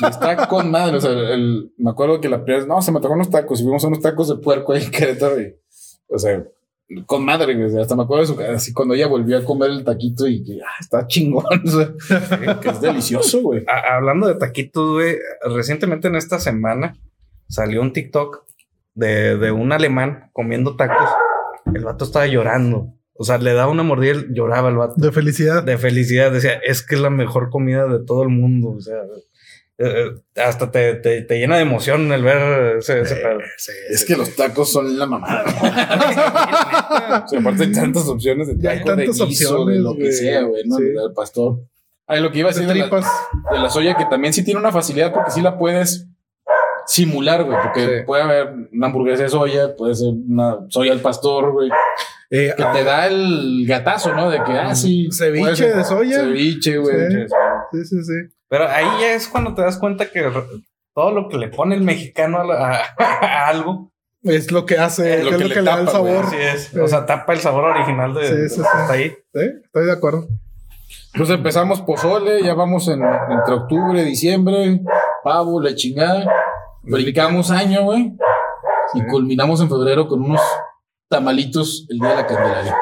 [0.08, 0.96] Está con madre.
[0.96, 3.60] O sea, el- me acuerdo que la primera vez, no, se me tocó unos tacos
[3.60, 5.38] y vimos unos tacos de puerco ahí en Querétaro.
[5.40, 5.54] y,
[6.08, 6.42] o sea,
[7.06, 7.80] con madre, güey.
[7.80, 10.42] Hasta me acuerdo de su cara, así cuando ella volvió a comer el taquito y
[10.44, 11.44] que ah, está chingón.
[11.64, 13.64] O sea, que es delicioso, güey.
[13.66, 15.16] A- hablando de taquitos, güey,
[15.54, 16.96] recientemente en esta semana
[17.48, 18.44] salió un TikTok
[18.94, 21.08] de, de un alemán comiendo tacos.
[21.74, 24.94] El vato estaba llorando O sea, le daba una mordida y lloraba el vato.
[24.96, 25.62] De felicidad.
[25.62, 26.32] De felicidad.
[26.32, 28.70] Decía, es que es la mejor comida de todo el mundo.
[28.70, 28.96] O sea,
[29.82, 30.06] eh,
[30.36, 33.38] eh, hasta te, te, te llena de emoción el ver ese, ese pedo.
[33.56, 34.06] Sí, Es sí.
[34.06, 35.44] que los tacos son la mamada.
[37.24, 39.94] o sea, aparte hay tantas opciones de Ya hay tacos, de tantas guiso, de lo
[39.96, 40.76] que sea, güey, ¿no?
[40.76, 40.84] sí.
[40.84, 41.58] Del pastor.
[42.06, 42.96] Ay, lo que iba a De decir de la,
[43.52, 46.06] de la soya, que también sí tiene una facilidad porque sí la puedes
[46.86, 48.04] simular, güey, porque Sí.
[48.06, 51.70] puede haber una hamburguesa de soya, puede ser una soya al pastor, güey,
[52.34, 54.30] Eh, que te da el gatazo, ¿no?
[54.30, 55.08] De que, ah, sí.
[55.12, 56.20] Ceviche de soya.
[56.20, 56.96] Ceviche, güey.
[57.10, 57.16] Sí.
[57.72, 58.34] Sí, sí, sí.
[58.52, 60.30] Pero ahí ya es cuando te das cuenta que
[60.94, 63.90] todo lo que le pone el mexicano a, la- a- a algo,
[64.22, 65.92] Es lo que hace, Es es lo lo que que, le le da el tapa,
[65.92, 66.24] sabor.
[66.26, 66.76] así es.
[66.76, 68.68] O sea, tapa el sabor original de, Sí, sí, sí.
[68.70, 69.08] hasta ahí.
[69.08, 69.40] ¿Sí?
[69.64, 70.26] Estoy de acuerdo.
[71.16, 74.80] Pues empezamos pozole, ya vamos en, entre octubre, diciembre,
[75.24, 76.30] pavo, la chingada.
[76.82, 78.12] Brincamos año, güey.
[78.94, 80.42] Y culminamos en febrero con unos
[81.08, 82.76] tamalitos el día de la Candelaria.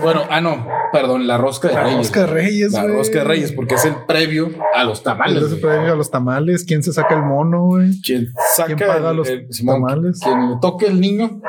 [0.00, 1.98] Bueno, ah, no, perdón, la rosca de La reyes.
[1.98, 5.38] rosca de reyes, La rosca de reyes, porque es el previo a los tamales.
[5.38, 5.74] ¿Quién se güey.
[5.76, 6.64] premia a los tamales?
[6.64, 8.00] ¿Quién se saca el mono, güey?
[8.02, 10.20] Quien saca ¿Quién paga el- los el- Simón, tamales?
[10.22, 11.40] Quien le toque el niño,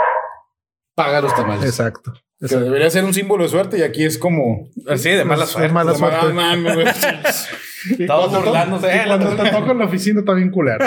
[0.95, 1.65] paga los tamales.
[1.65, 2.13] Exacto.
[2.47, 4.67] Que debería ser un símbolo de suerte y aquí es como...
[4.97, 5.67] Sí, de mala Es suerte.
[5.67, 6.17] de mala- suerte.
[6.21, 6.85] Ah, mames, güey.
[7.99, 10.85] Y Todos burlándose, y eh, Cuando la- te toca en la oficina está bien culero.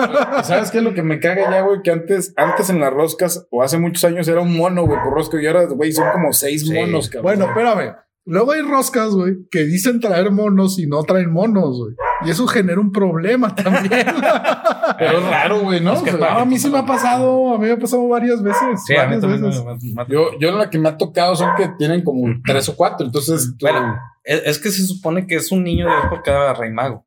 [0.44, 1.82] ¿Sabes qué es lo que me caga ya, güey?
[1.82, 5.12] Que antes, antes en las roscas, o hace muchos años, era un mono, güey, por
[5.12, 5.40] rosca.
[5.42, 6.72] Y ahora, güey, son como seis Sí.
[6.72, 7.22] monos, cabrón.
[7.38, 7.96] Bueno, espérame.
[8.28, 11.94] Luego hay roscas, güey, que dicen traer monos y no traen monos, güey.
[12.26, 14.06] Y eso genera un problema también.
[14.98, 15.94] pero es raro, güey, ¿no?
[15.94, 17.78] Es que O sea, No, a mí sí me ha pasado, a mí me ha
[17.78, 18.84] pasado varias veces.
[18.86, 19.64] Sí, a mí varias veces.
[19.64, 22.68] me- me- me- yo, yo la que me ha tocado son que tienen como tres
[22.68, 23.06] o cuatro.
[23.06, 26.52] Entonces, Bueno, es, es que se supone que es un niño de Dios por cada
[26.54, 27.06] rey mago.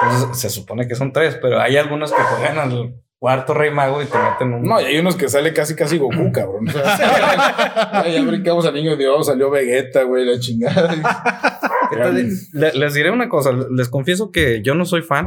[0.00, 2.94] Entonces se supone que son tres, pero hay algunos que juegan al
[3.26, 4.62] cuarto rey mago y te meten un.
[4.62, 6.68] no, y hay unos que sale casi, casi Goku, cabrón.
[6.68, 6.96] O sea,
[8.04, 10.94] ya, ya brincamos al niño de Dios, salió Vegeta, güey, la chingada.
[11.90, 15.26] ¿Qué te di- le- les diré una cosa, les confieso que yo no soy fan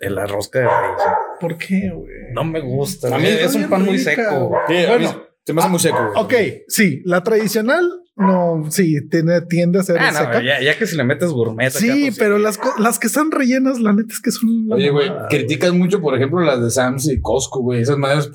[0.00, 1.02] de la rosca de reyes.
[1.38, 2.10] ¿Por qué, güey?
[2.32, 3.14] No me gusta.
[3.14, 4.58] A mí es un pan muy seco.
[4.66, 5.26] Sí, a mí Bueno.
[5.46, 6.24] se me hace muy seco, güey.
[6.24, 6.34] Ok,
[6.66, 10.96] sí, la tradicional, no, sí, tiene, tiende a ser Ah, no, ya, ya que si
[10.96, 11.68] le metes gourmet.
[11.68, 14.66] acá, sí, pues, pero las, co- las que están rellenas, la neta es que son.
[14.70, 17.80] Oye, güey, mamada, critican mucho, por ejemplo, las de Sam's y Costco, güey.
[17.82, 18.30] Esas madres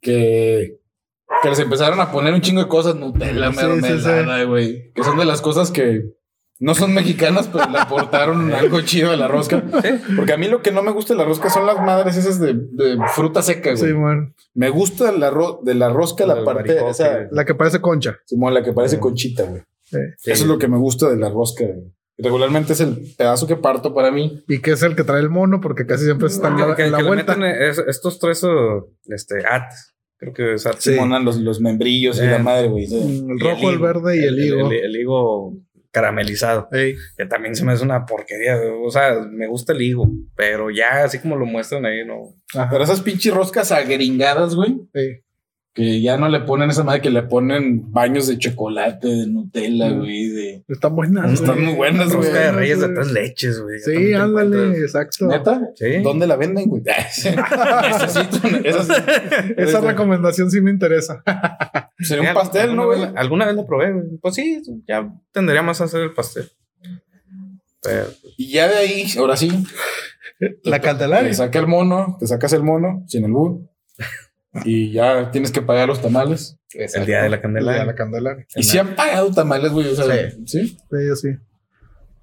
[0.00, 0.78] que,
[1.42, 4.92] que les empezaron a poner un chingo de cosas, Nutella, Sí, sí, mermelada, güey.
[4.92, 6.02] Que son de las cosas que
[6.62, 9.62] no son mexicanas, pero le aportaron algo chido a la rosca.
[10.16, 12.38] Porque a mí lo que no me gusta de la rosca son las madres esas
[12.38, 13.82] de, de fruta seca, güey.
[13.82, 14.34] Sí, man.
[14.54, 18.16] Me gusta la ro- de la rosca la parte, esa, La que parece concha.
[18.26, 19.62] Simón, la que parece conchita, güey.
[19.82, 19.98] Sí.
[20.18, 20.30] Sí.
[20.30, 21.92] Eso es lo que me gusta de la rosca, güey.
[22.18, 24.44] Regularmente es el pedazo que parto para mí.
[24.46, 26.76] Y que es el que trae el mono, porque casi siempre está en Que, la,
[26.76, 27.36] que- en la que le vuelta.
[27.36, 28.46] meten es- estos tres
[29.06, 29.42] este.
[30.18, 30.84] Creo que es ates.
[30.84, 30.92] Sí.
[30.92, 32.30] Simón, los, los membrillos y Eh.
[32.30, 32.86] la madre, güey.
[32.86, 34.70] Mm, El rojo, el, verde y el, higo.
[34.70, 35.54] El, el higo
[35.92, 36.68] caramelizado.
[36.72, 38.56] Ey, Que también se me hace una porquería.
[38.84, 42.34] O sea, me gusta el higo, pero ya así como lo muestran ahí, no.
[42.54, 45.20] ajá, Pero esas pinches roscas agringadas, güey, ey.
[45.74, 49.88] Que ya no le ponen esa madre que le ponen baños de chocolate, de Nutella,
[49.88, 49.98] Mm.
[50.00, 50.64] güey, de...
[50.68, 51.32] Están buenas.
[51.32, 51.64] Están güey.
[51.66, 52.28] muy buenas, güey.
[52.28, 53.78] Rosca de reyes de tres leches, güey.
[53.78, 55.26] Sí, te ándale, exacto.
[55.28, 55.60] ¿Neta?
[55.76, 55.98] Sí.
[56.02, 56.82] ¿Dónde la venden, güey?
[56.82, 58.38] Necesito
[59.56, 61.22] Esa recomendación sí me interesa.
[61.98, 63.00] Sería Sí, un pastel, ¿no, alguna güey?
[63.00, 64.04] vez la- Alguna vez lo probé, güey.
[64.20, 66.50] Pues sí, ya tendría más a hacer el pastel.
[67.82, 68.06] Pero,
[68.36, 69.48] Y ya de ahí, ahora sí,
[70.64, 71.32] La te Candelaria.
[71.34, 73.68] saca el mono, te sacas el mono, sin el búho,
[74.64, 76.58] y ya tienes que pagar los tamales.
[76.74, 77.84] el día de la La, candela.
[77.84, 78.46] la Candelaria.
[78.56, 80.36] Y si han pagado tamales, güey, o sea, Sí.
[80.46, 80.66] ¿sí?
[80.68, 81.28] Sí, yo sí.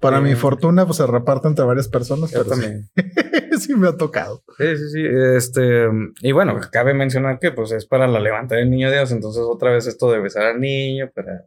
[0.00, 0.24] Para Sí.
[0.24, 2.88] mi fortuna, pues se reparte entre varias personas, Yo pero sí, también.
[3.60, 4.42] sí me ha tocado.
[4.58, 5.02] Sí, sí, sí.
[5.36, 5.86] Este,
[6.22, 9.12] y bueno, cabe mencionar que pues es para la levantada del niño Dios.
[9.12, 11.44] Entonces, otra vez esto de besar al niño para,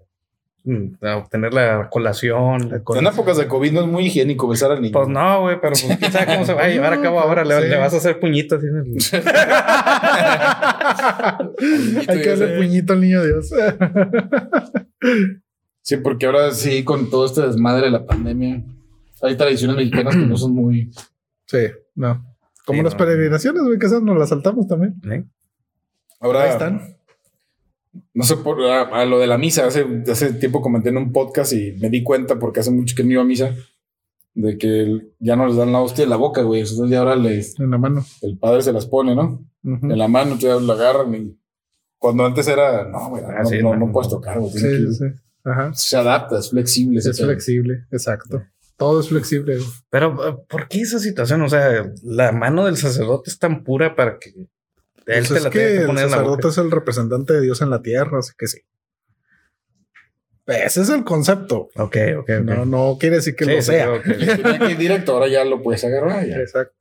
[0.63, 2.69] mm, para obtener la colación.
[2.69, 4.93] La En épocas de COVID no es muy higiénico besar al niño.
[4.93, 7.43] Pues no, güey, pero pues quién sabe cómo se va a llevar a cabo ahora.
[7.45, 7.67] Le, Sí.
[7.69, 8.61] le vas a hacer puñitos.
[12.07, 13.49] Hay que darle puñito al niño Dios.
[15.81, 18.63] Sí, porque ahora sí, con todo este desmadre de la pandemia,
[19.21, 20.91] hay tradiciones mexicanas que no son muy.
[21.45, 22.25] sí, no.
[22.65, 22.97] Como Sí, las no.
[22.99, 24.95] peregrinaciones, güey, que esas nos las saltamos también.
[25.11, 25.25] ¿Eh?
[26.21, 26.79] Ahora Ahí están.
[28.13, 31.11] No sé, por, a, a lo de la misa, hace, hace tiempo comenté en un
[31.11, 33.55] podcast y me di cuenta, porque hace mucho que no iba a misa,
[34.33, 36.61] de que ya no les dan la hostia en la boca, güey.
[36.61, 38.03] Entonces ya ahora les, En la mano.
[38.23, 39.45] el padre se las pone, ¿no?
[39.63, 39.91] Ujú.
[39.91, 41.37] En la mano, ya la agarran y
[41.99, 44.51] cuando antes era, no, güey, Ah, no, sí, no, no, puedes tocar, güey.
[44.53, 45.05] Sí, que- sí.
[45.45, 45.71] Ajá.
[45.73, 46.99] Se adapta, es flexible.
[46.99, 47.27] Es pedo.
[47.27, 48.43] flexible, exacto.
[48.77, 49.57] Todo es flexible.
[49.57, 49.67] güey.
[49.89, 51.41] Pero, eh, ¿por qué esa situación?
[51.43, 54.33] O sea, la mano del sacerdote es tan pura para que
[55.05, 57.69] él Pues te es la que el poner sacerdote es el representante de Dios en
[57.69, 58.59] la tierra, así que sí.
[60.45, 61.69] Ese es el concepto.
[61.77, 62.29] Ok, ok, ok.
[62.43, 63.93] No, no quiere decir que Sí, lo sí, sea.
[63.93, 64.03] ok.
[64.03, 66.25] Tenía que ir directo, ahora ya lo puedes agarrar.
[66.27, 66.37] ya.
[66.39, 66.75] Exacto.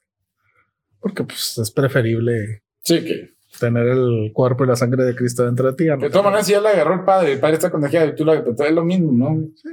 [1.00, 3.34] Porque pues es preferible Sí, que.
[3.60, 5.86] tener el cuerpo y la sangre de Cristo dentro de ti.
[5.86, 8.14] no De todas maneras, si ya la agarró el padre, el padre está contagiado y
[8.16, 9.46] tú la pero es lo mismo, ¿no?
[9.56, 9.68] Sí.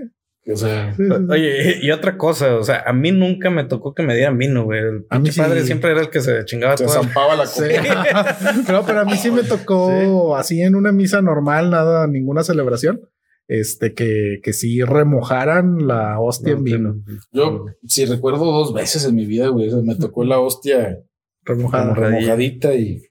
[0.51, 1.25] O sea, Sí, sí, sí.
[1.29, 4.63] Oye, y otra cosa, o sea, a mí nunca me tocó que me dieran vino,
[4.63, 4.79] güey.
[4.79, 5.39] El A sí.
[5.39, 6.93] padre siempre era el que se chingaba se todo.
[6.93, 8.37] zampaba la comida.
[8.71, 13.01] No, pero a mí sí me tocó así en una misa normal, nada, ninguna celebración.
[13.47, 16.95] Este, que, que sí remojaran la hostia en vino.
[17.31, 20.99] Yo, si recuerdo dos veces en mi vida, güey, o sea, me tocó la hostia
[21.43, 21.95] Remojada.
[21.95, 23.01] Remojadita y,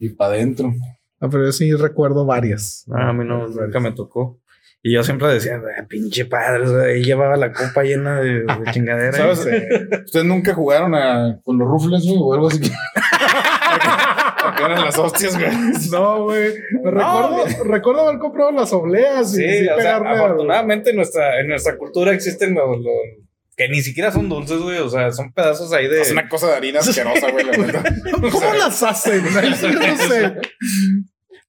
[0.00, 0.72] y para adentro.
[1.20, 2.84] Ah, pero yo sí recuerdo varias.
[2.90, 4.40] Ah, a mí no, nunca me tocó.
[4.84, 8.70] Y yo siempre decía, "Ah, pinche padre, o sea, llevaba la copa llena de, de
[8.72, 9.12] chingadera.
[9.16, 9.46] ¿Sabes?
[9.46, 12.60] Y- ¿Ustedes nunca jugaron a, con los rufles, güey, o algo así?
[14.42, 15.50] Porque eran las hostias, güey.
[15.92, 16.54] No, güey.
[16.84, 21.46] Recuerdo, recuerdo haber comprado las obleas y Sí, sí o sea, afortunadamente en nuestra, en
[21.48, 23.26] nuestra cultura existen los, los-
[23.56, 24.78] que ni siquiera son dulces, güey.
[24.78, 26.00] O sea, son pedazos ahí de.
[26.00, 27.84] Es una cosa de harina asquerosa, güey, la verdad.
[28.32, 29.22] ¿Cómo las hacen?
[29.32, 30.34] No sé.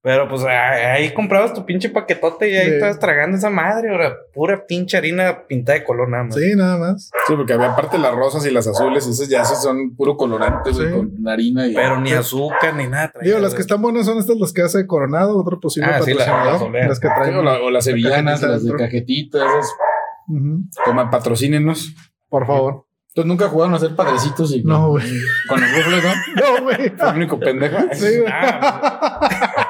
[0.06, 2.74] Pero pues ahí comprabas tu pinche paquetote y ahí Sí.
[2.74, 6.36] estabas tragando esa madre, ahora pura pinche harina pintada de color nada más.
[6.36, 7.10] Sí, nada más.
[7.26, 10.84] Sí, porque había aparte las rosas y las azules, esas ya son puro colorante, Sí.
[10.92, 11.74] con harina y.
[11.74, 13.12] Pero ni azúcar ni nada.
[13.14, 16.02] traía, Digo, las que están buenas son estas, las que hace Coronado, otro posible Ah,
[16.02, 17.36] sí, las que Sí, traen.
[17.38, 19.72] o, la- o las sevillanas, las de cajetita, esas.
[20.84, 21.96] Toma, patrocínenos.
[22.28, 22.86] Por favor.
[23.16, 25.06] Entonces nunca jugaron a ser padrecitos y No, güey.
[25.48, 26.12] con los rufles, ¿no?
[26.58, 26.90] No, güey.
[26.98, 27.78] Fue el único pendejo.
[27.94, 28.34] Sí, güey.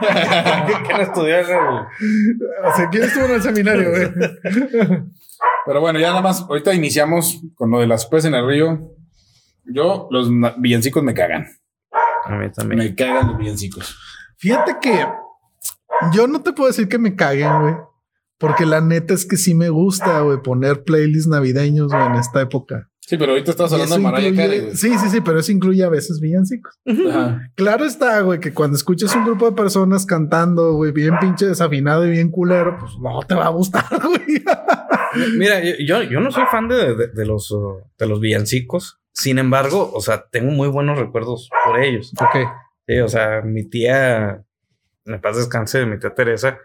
[0.45, 4.11] Ah, ¿Qué, qué no estudió en el- O sea, ¿quién estuvo en el seminario, güey?
[5.65, 8.79] Pero bueno, ya nada más, ahorita iniciamos con lo de las peces en el río.
[9.65, 11.47] Yo, los villancicos me cagan.
[12.25, 12.79] A mí también.
[12.79, 13.97] Me cagan los villancicos.
[14.37, 15.05] Fíjate que
[16.11, 17.75] yo no te puedo decir que me caguen, güey.
[18.37, 22.41] Porque la neta es que sí me gusta, güey, poner playlists navideños, güey, en esta
[22.41, 22.89] época.
[23.05, 24.59] Sí, pero ahorita estás hablando de Mariah Carey.
[24.61, 24.75] güey.
[24.77, 26.79] Sí, sí, sí, pero eso incluye a veces villancicos.
[26.85, 27.49] Ajá.
[27.55, 32.05] Claro está, güey, que cuando escuchas un grupo de personas cantando, güey, bien pinche desafinado
[32.07, 34.41] y bien culero, pues no te va a gustar, güey.
[35.37, 38.99] Mira, yo, yo no soy fan de, de- de los, uh, de los villancicos.
[39.11, 42.13] Sin embargo, o sea, tengo muy buenos recuerdos por ellos.
[42.19, 42.47] Ok.
[42.87, 44.43] Sí, o sea, mi tía,
[45.05, 46.57] me paz descanse, mi tía Teresa,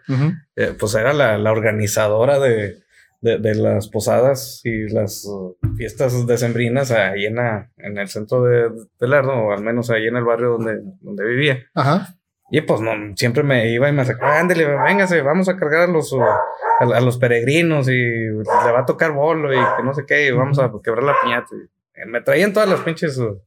[0.56, 2.78] eh, pues era la, la organizadora de,
[3.20, 8.44] de, de las posadas y las uh, fiestas decembrinas ahí en, la- en el centro
[8.44, 11.58] de, de Lerdo, o al menos ahí en el barrio donde, donde vivía.
[11.74, 12.14] Ajá.
[12.50, 15.92] Y pues no, siempre me iba y me sacaba, ándale, véngase, vamos a cargar a
[15.92, 19.92] los, uh, a, a los peregrinos y le va a tocar bolo y que no
[19.92, 21.48] sé qué, y vamos a quebrar la piñata.
[21.54, 23.38] Y, me traían todas las pinches, uh,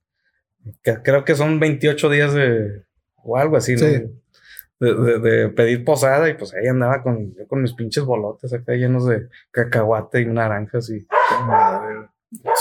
[0.84, 2.84] que creo que son 28 días de,
[3.24, 3.80] o algo así, ¿no?
[3.80, 4.04] Sí.
[4.82, 8.52] De, de- de pedir posada y pues ahí andaba con, yo con mis pinches bolotes
[8.52, 11.06] acá llenos de cacahuate y naranjas y...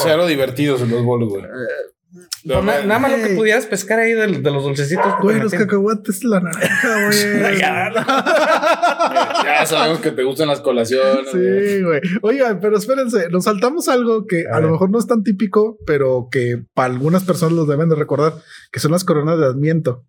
[0.02, 1.42] Cero divertidos en los bolos, güey.
[2.44, 5.06] Pues, na- nada más lo que pudieras pescar ahí de, de los dulcecitos.
[5.22, 7.16] Güey, los cacahuates, la naranja, güey.
[9.44, 11.30] Ya sabemos que te gustan las colaciones.
[11.30, 12.00] Sí, güey.
[12.22, 15.78] Oigan, pero espérense, nos saltamos algo que A a, lo mejor no es tan típico,
[15.86, 18.34] pero que para algunas personas los deben de recordar,
[18.72, 20.04] que son las coronas de Adviento.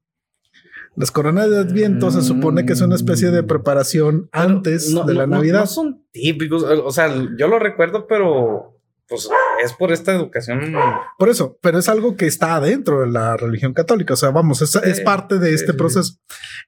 [0.96, 5.14] Las coronas de Adviento se supone que es una especie de preparación antes No, de
[5.14, 5.62] no, la no, Navidad.
[5.62, 6.64] No son típicos.
[6.64, 8.78] O sea, yo lo recuerdo, pero
[9.08, 9.30] pues
[9.64, 10.74] es por esta educación.
[11.18, 14.14] Por eso, pero es algo que está adentro de la religión católica.
[14.14, 15.78] O sea, vamos, es, es Sí, parte de este sí.
[15.78, 16.14] proceso.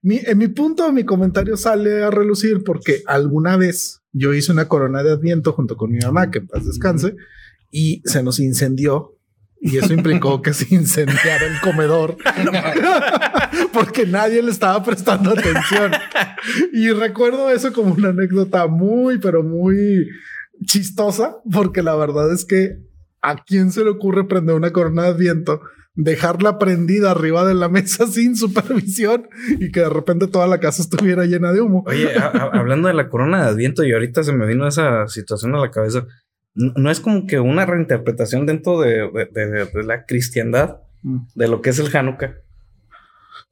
[0.02, 4.68] Mi, en mi punto, mi comentario sale a relucir porque alguna vez yo hice una
[4.68, 7.16] corona de Adviento junto con mi mamá, que en paz descanse,
[7.72, 9.13] y se nos incendió.
[9.66, 12.18] Y eso implicó que se incendiara el comedor
[13.74, 15.94] porque nadie le estaba prestando atención.
[16.74, 20.08] Y recuerdo eso como una anécdota muy, pero muy
[20.66, 22.78] chistosa, porque la verdad es que
[23.22, 25.62] a quién se le ocurre prender una corona de adviento,
[25.96, 30.82] dejarla prendida arriba de la mesa sin supervisión y que de repente toda la casa
[30.82, 31.84] estuviera llena de humo.
[31.88, 35.60] Oye, hablando de la corona de Adviento, y ahorita se me vino esa situación a
[35.60, 36.06] la cabeza.
[36.56, 41.26] No, no es como que una reinterpretación dentro de, de- de- de la cristiandad Mm.
[41.36, 42.36] de lo que es el Hanukkah.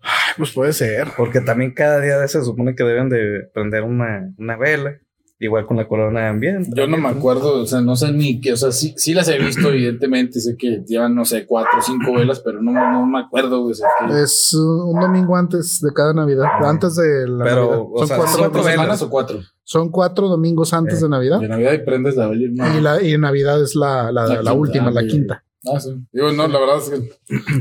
[0.04, 1.08] Ay, pues puede ser.
[1.18, 4.98] Porque también cada día de se supone que deben de prender una, una vela.
[5.44, 6.70] Igual con la corona de ambiente.
[6.76, 9.28] Yo no me acuerdo, o sea, no sé ni qué, o sea, sí, sí las
[9.28, 13.08] he visto, evidentemente, sé que llevan, no sé, cuatro o cinco velas, pero no, no
[13.08, 13.72] me acuerdo, güey.
[13.72, 16.70] o sea, que- Es un domingo antes de cada Navidad, Ah.
[16.70, 17.80] antes de la Pero, Navidad.
[17.92, 18.72] o Son, sea, cuatro, son ¿Cuatro velas.
[18.74, 19.40] semanas o cuatro?
[19.64, 21.40] son cuatro domingos antes Eh, de Navidad.
[21.40, 22.48] De Navidad y prendes la vela.
[22.54, 22.78] no.
[22.78, 25.44] Y, la, y Navidad es la, la, La la quinta, última, la quinta.
[25.74, 25.90] Ah, sí.
[26.12, 27.10] Digo, no, la verdad es que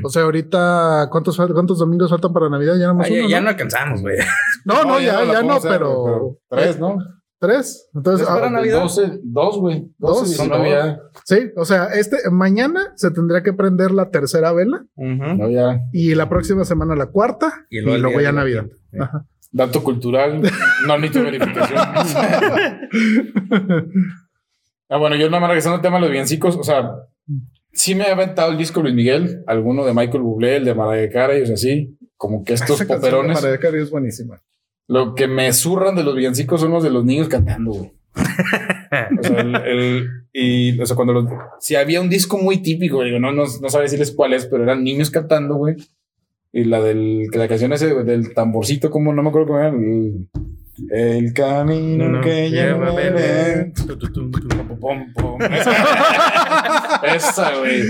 [0.05, 2.74] O sea, ahorita, ¿cuántos, cuántos domingos faltan para Navidad?
[2.78, 3.45] Ya, Ah, ya, uno, ya ¿no?
[3.45, 4.16] no alcanzamos, güey.
[4.64, 6.39] no, no, ya, ya no, hacer, pero...
[6.49, 6.97] Tres, ¿no?
[7.41, 7.88] Tres.
[7.95, 8.82] Entonces, ¿Es para ah, Navidad?
[8.82, 9.91] 12, dos, güey.
[9.97, 11.01] Dos, 12, son 19 ya.
[11.24, 14.84] sí, o sea, este mañana se tendría que prender la tercera vela
[15.91, 18.66] y la próxima semana la cuarta y Y luego, luego el día ya de Navidad.
[19.01, 19.26] Ajá.
[19.53, 20.43] Dato cultural.
[20.86, 21.78] No necesito verificación.
[24.88, 26.57] ah, bueno, yo nada más regresando al tema de los villancicos.
[26.57, 26.91] O sea,
[27.72, 29.45] sí me he aventado el disco Luis Miguel.
[29.47, 31.99] Alguno de Michael Bublé, el de Mariah Carey, o sea, sí.
[32.16, 33.43] Como que estos Esa de poperones.
[33.43, 34.41] Mariah Carey es buenísima.
[34.93, 37.93] Lo que me zurran de los villancicos son los de los niños cantando, güey.
[38.16, 41.26] O sea, el, el- y, o sea, cuando los,
[41.61, 44.64] si había un disco muy típico, digo, no, no, no sabe decirles cuál es, pero
[44.64, 45.76] eran niños cantando, güey.
[46.53, 49.61] Y la del, que la canción ese güey, del tamborcito, como no me acuerdo cómo
[49.61, 49.68] era.
[49.68, 50.28] El,
[50.93, 52.93] el camino No, que lleva.
[57.14, 57.82] Esa, güey.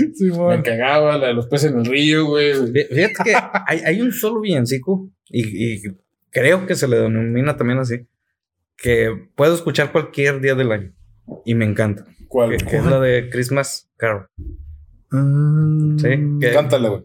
[0.57, 2.53] Me cagaba la de los peces en el río, güey.
[2.53, 3.33] Fí- Fíjate que
[3.67, 5.81] hay, hay un solo villancico y, y
[6.31, 8.07] creo que se le denomina también así,
[8.77, 10.93] que puedo escuchar cualquier día del año
[11.45, 12.57] y me encanta, ¿Cuál?
[12.57, 14.27] que, que es la de Christmas Carol.
[15.11, 15.99] Mm.
[15.99, 16.07] Sí,
[16.39, 17.03] que- Cántala, güey.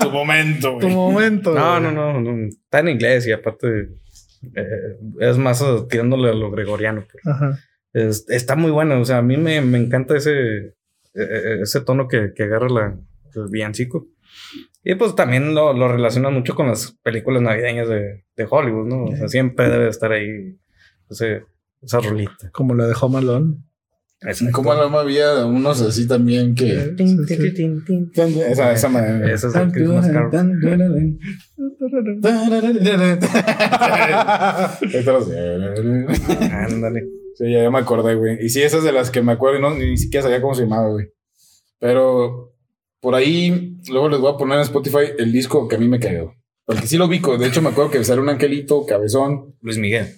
[0.00, 0.94] tu momento, Tu güey.
[0.94, 1.54] momento.
[1.54, 1.94] No, güey.
[1.94, 3.88] no, no, no, está en inglés y aparte
[4.54, 7.04] eh, es más eh, tirándole a lo gregoriano.
[7.10, 7.26] pues.
[7.26, 7.58] Ajá.
[7.92, 10.72] Es- está muy bueno, o sea, a mí me, me encanta ese, eh,
[11.14, 12.98] eh, ese tono que, que agarra la,
[13.34, 14.06] el villancico.
[14.84, 19.04] Y pues también lo, lo relaciona mucho con las películas navideñas de, de Hollywood, ¿no?
[19.04, 20.58] O sea, siempre debe estar ahí
[21.10, 21.42] ese,
[21.82, 22.50] esa rolita.
[22.52, 23.56] Como la de Home Alone.
[24.52, 26.94] Como no había unos así también que.
[28.48, 29.32] Esa, esa madre.
[29.32, 30.34] Esa es el Christmas Carol.
[36.52, 37.08] Ándale.
[37.34, 38.38] Sí, ya, me acordé, güey.
[38.44, 40.62] Y sí, esas de las que me acuerdo, y no, ni siquiera sabía cómo se
[40.62, 41.12] llamaba, güey.
[41.78, 42.55] Pero
[43.00, 46.00] por ahí, luego les voy a poner en Spotify el disco que a mí me
[46.00, 46.32] cayó.
[46.64, 47.38] Porque sí lo ubico.
[47.38, 49.54] De hecho, me acuerdo que sale un angelito, cabezón.
[49.60, 50.08] Luis Miguel.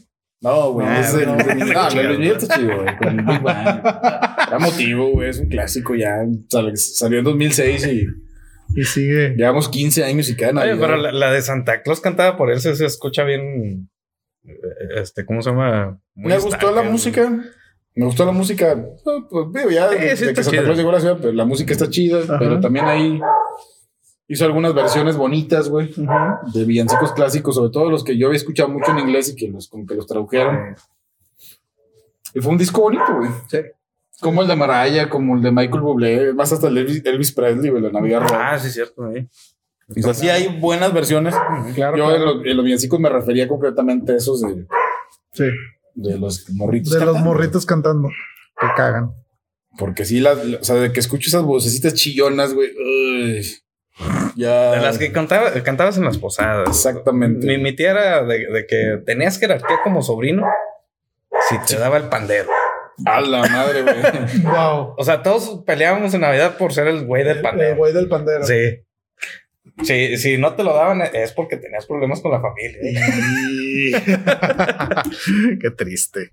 [0.40, 0.86] No, güey.
[0.86, 1.44] Ah, no, ese- no, no.
[1.44, 2.96] Luis Miguel está chido, güey.
[2.96, 3.80] Con el Big Bang.
[4.48, 5.28] Era motivo, güey.
[5.30, 6.16] Es un clásico ya.
[6.48, 8.06] Sal- Salió en 2006 y
[8.80, 9.34] Y sigue.
[9.36, 12.60] llevamos 15 años y queda Oye, pero la, la de Santa Claus cantada por él
[12.60, 13.90] se, se escucha bien.
[14.44, 14.52] eh,
[15.02, 16.00] Este, ¿cómo se llama?
[16.14, 17.30] Muy Me gustó la música.
[17.98, 18.76] Me gustó la música.
[18.76, 20.62] No, Pues digo, ya Sí, de, sí de está que Santa chida.
[20.62, 22.20] Claus llegó a la ciudad, pero la música está chida.
[22.20, 22.38] Ajá.
[22.38, 23.20] Pero también ahí
[24.28, 25.92] hizo algunas versiones bonitas, güey,
[26.54, 29.48] de villancicos clásicos, sobre todo los que yo había escuchado mucho en inglés y que
[29.48, 30.76] los, como que los tradujeron.
[32.34, 33.30] Y fue un disco bonito, güey.
[33.48, 33.58] Sí.
[34.20, 37.32] Como el de Mariah, como el de Michael Bublé, más hasta el de Elvis, Elvis
[37.32, 38.52] Presley, güey, la Navidad Roja.
[38.52, 39.10] Ah, sí, cierto.
[39.10, 39.28] eh.
[39.96, 41.34] O sea, sí hay buenas versiones.
[41.74, 41.96] Claro.
[41.96, 42.14] Yo claro.
[42.16, 44.66] en los, en los villancicos me refería concretamente a esos de,
[45.32, 45.44] Sí.
[46.02, 46.92] De los morritos.
[46.92, 47.30] De los cantando.
[47.30, 48.08] morritos cantando.
[48.60, 49.12] Que cagan.
[49.78, 52.70] Porque sí, las, o sea, de que escucho esas vocecitas chillonas, güey.
[52.76, 53.46] uy,
[54.36, 54.72] ya.
[54.72, 56.68] De las que cantaba, cantabas en las posadas.
[56.68, 57.46] Exactamente.
[57.46, 60.46] Mi, mi tía era de, de que tenías jerarquía como sobrino
[61.48, 62.48] si te daba el pandero.
[63.04, 63.96] A la madre, güey.
[64.42, 64.94] Wow.
[64.96, 67.76] O sea, todos peleábamos en Navidad por ser el güey del El pandero.
[67.76, 68.44] güey del pandero.
[68.44, 68.80] Sí.
[69.84, 73.02] Sí, si no te lo daban es porque tenías problemas con la familia.
[75.60, 76.30] Qué triste.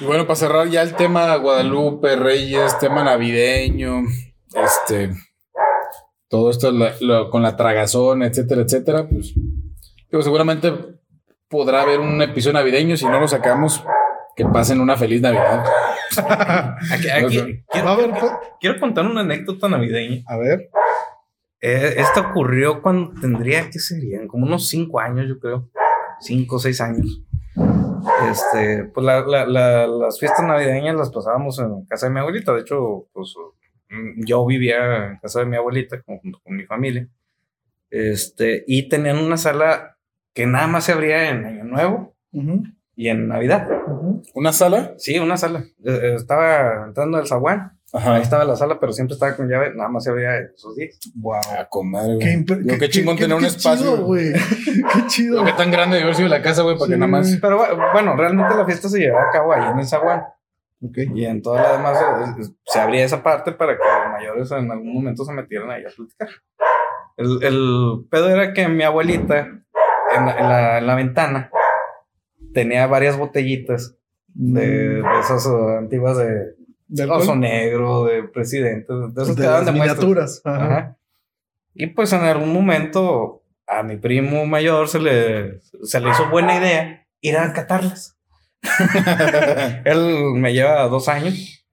[0.00, 4.02] Y bueno, para cerrar ya el tema Guadalupe, Reyes, tema navideño,
[4.54, 5.10] este,
[6.28, 9.34] todo esto lo- con la tragazón, etcétera, etcétera, pues,
[10.10, 10.72] digo, seguramente
[11.48, 13.82] podrá haber un episodio navideño, si no lo sacamos,
[14.36, 15.64] que pasen una feliz Navidad.
[16.92, 17.64] Aquí,
[18.60, 20.22] quiero contar una anécdota navideña.
[20.26, 20.70] A ver.
[21.62, 24.26] Eh, esta ocurrió cuando tendría, ¿qué serían?
[24.26, 25.68] Como unos cinco años, yo creo.
[26.20, 27.22] Cinco o seis años.
[28.30, 32.52] Este, pues la- la- la- las fiestas navideñas las pasábamos en casa de mi abuelita.
[32.54, 33.34] De hecho, pues
[33.90, 37.08] mm, yo vivía en casa de mi abuelita con- junto con mi familia.
[37.90, 39.96] Este, y tenían una sala
[40.32, 42.62] que nada más se abría en Año Nuevo Ujú,
[42.94, 43.68] y en Navidad.
[43.88, 44.22] ujú.
[44.34, 44.94] ¿Una sala?
[44.96, 45.64] Sí, una sala.
[45.84, 47.79] Eh, Estaba entrando el zaguán.
[47.92, 48.18] Ahí Ajá.
[48.20, 49.72] estaba la sala, pero siempre estaba con llave.
[49.74, 50.98] Nada más se abría esos días.
[51.16, 51.34] Wow.
[51.58, 52.78] Ah, comadre, Qué, güey.
[52.78, 53.94] qué chingón tener un qué espacio.
[53.96, 54.32] chido, güey.
[54.92, 55.34] Qué chido.
[55.36, 57.00] Digo, qué tan grande debe haber sido la casa, güey, para que Sí.
[57.00, 57.38] nada más.
[57.40, 60.22] Pero bu- bueno, realmente la fiesta se llevaba a cabo ahí en el zaguán.
[60.82, 60.98] Ok.
[61.14, 61.98] Y en toda la demás
[62.38, 65.82] eh, se abría esa parte para que los mayores en algún momento se metieran ahí
[65.84, 66.28] a platicar.
[67.16, 69.40] El, el pedo era que mi abuelita
[70.16, 71.50] en la, en la- en la ventana
[72.54, 73.96] tenía varias botellitas
[74.28, 76.54] de, de esas eh, antiguas de
[76.92, 80.42] Del oso negro, de presidente, de esos de que daban de miniaturas.
[80.44, 80.64] Ajá.
[80.64, 80.96] Ajá.
[81.74, 86.58] Y pues en algún momento a mi primo mayor se le, se le hizo buena
[86.58, 88.18] idea ir a catarlas.
[89.84, 91.64] él me lleva dos años.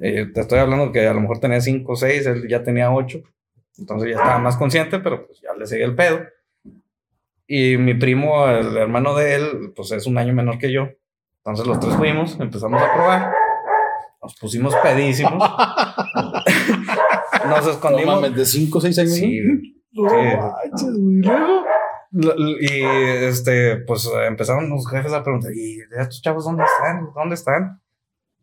[0.00, 2.90] Eh, te estoy hablando que a lo mejor tenía cinco o seis, él ya tenía
[2.90, 3.22] ocho.
[3.78, 6.20] Entonces ya estaba más consciente, pero pues ya le seguía el pedo.
[7.46, 10.88] Y mi primo, el hermano de él, pues es un año menor que yo.
[11.38, 13.32] Entonces los tres fuimos, empezamos a probar.
[14.28, 15.32] Nos pusimos pedísimos.
[17.48, 18.16] Nos No escondimos.
[18.16, 19.14] mames, de 5 o 6 años.
[19.14, 19.40] Sí,
[19.92, 20.16] No Sí.
[20.16, 21.20] manches, güey.
[21.22, 21.64] Luego,
[22.60, 22.82] Y
[23.24, 27.08] este, pues empezaron los jefes a preguntar, ¿y estos chavos dónde están?
[27.14, 27.80] ¿Dónde están?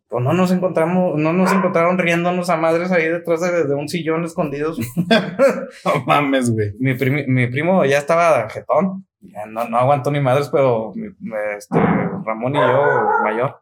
[0.07, 3.87] Pues no nos encontramos, no nos encontraron riéndonos a madres ahí detrás de, de un
[3.89, 4.79] sillón escondidos.
[5.85, 6.73] No mames, güey.
[6.79, 11.09] mi, primi- mi primo ya estaba jetón, ya no, no aguantó ni madres, pero mi-
[11.57, 11.77] este,
[12.23, 12.83] Ramón y yo,
[13.23, 13.61] mayor,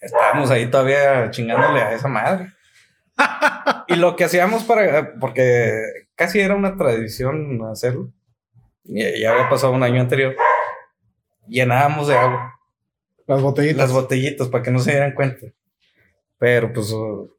[0.00, 2.52] estábamos ahí todavía chingándole a esa madre.
[3.88, 5.72] y lo que hacíamos para, porque
[6.14, 8.10] casi era una tradición hacerlo,
[8.84, 10.34] ya, había pasado un año anterior,
[11.46, 12.60] llenábamos de agua
[13.30, 13.78] las botellitas.
[13.78, 15.46] las botellitas para que no se dieran cuenta.
[16.36, 17.30] Pero pues, uh,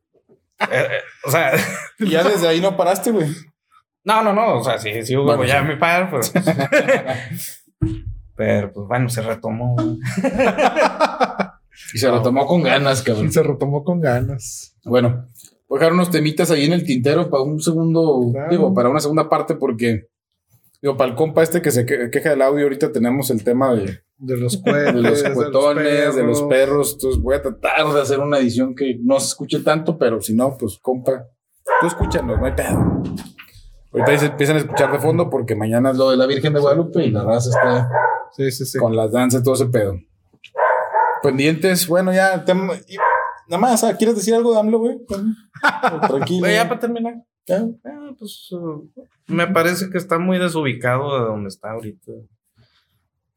[0.60, 1.52] eh, eh, o sea,
[2.00, 3.28] Y ya desde ahí no paraste, güey.
[4.06, 5.68] No, no, no, o sea, sí, sí hubo Bueno, ya sí.
[5.68, 6.22] mi padre, pero.
[8.36, 9.76] pero pues bueno, se retomó.
[11.94, 13.26] Y se lo tomó con ganas, cabrón.
[13.28, 14.76] Y se retomó con ganas.
[14.84, 15.26] Bueno,
[15.68, 18.50] voy a dejar unos temitas ahí en el tintero para un segundo, Claro.
[18.52, 20.08] digo, para una segunda parte, porque,
[20.82, 23.74] digo, para el compa este que se que- queja del audio, ahorita tenemos el tema
[23.76, 26.50] de, De los cuetes, de los cuetones, de los perros.
[26.50, 26.94] perros.
[26.94, 30.34] Entonces voy a tratar de hacer una edición que no se escuche tanto, pero si
[30.36, 31.26] no, pues compa,
[31.82, 33.04] tú escúchanos, no hay pedo.
[33.94, 36.54] Ahorita ahí se empiezan a escuchar de fondo porque mañana es lo de la Virgen
[36.54, 37.90] de Guadalupe y la raza está
[38.32, 38.78] Sí, sí, sí.
[38.80, 39.96] con las danzas y todo ese pedo.
[41.24, 42.44] Pendientes, bueno, ya,
[42.88, 42.98] y-
[43.48, 44.98] nada más, ah, ¿quieres decir algo de AMLO, güey?
[46.08, 46.48] Tranquilo.
[46.48, 47.16] Ya para terminar.
[47.48, 47.64] Ya.
[47.86, 48.88] ah, pues uh,
[49.28, 52.12] me parece que está muy desubicado de donde está ahorita.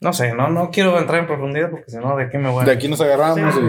[0.00, 2.62] No sé, no, no quiero entrar en profundidad porque si no, ¿de qué me voy
[2.62, 2.66] a.?
[2.66, 3.60] De aquí nos agarramos Sí.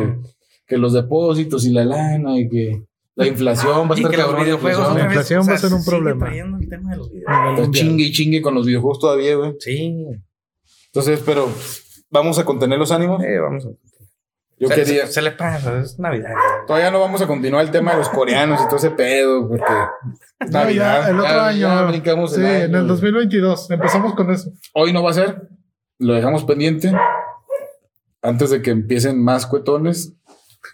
[0.68, 2.84] que los depósitos y la lana y que
[3.16, 4.88] la inflación va a estar que los cabrón, videojuegos.
[4.88, 6.28] otra La inflación o sea, va a ser un sigue problema.
[6.36, 7.72] el tema de los videojuegos.
[7.72, 9.54] Chingue y chingue con los videojuegos todavía, güey.
[9.60, 10.06] Sí.
[10.88, 11.50] Entonces, pero
[12.10, 13.24] vamos a contener los ánimos.
[13.24, 13.70] Eh, vamos a.
[14.58, 15.06] Yo se, quería.
[15.08, 16.34] se- se le pasa, es Navidad.
[16.66, 19.64] Todavía no vamos a continuar el tema de los coreanos y todo ese pedo, porque
[20.50, 21.02] Navidad.
[21.04, 21.58] ya, el otro Ya- año.
[21.60, 22.88] ya brincamos sí, el año, en el güey.
[22.88, 23.72] 2022.
[23.72, 24.52] Empezamos con eso.
[24.74, 25.50] Hoy no va a ser.
[26.00, 26.94] Lo dejamos pendiente.
[28.22, 30.14] Antes de que empiecen más cuetones,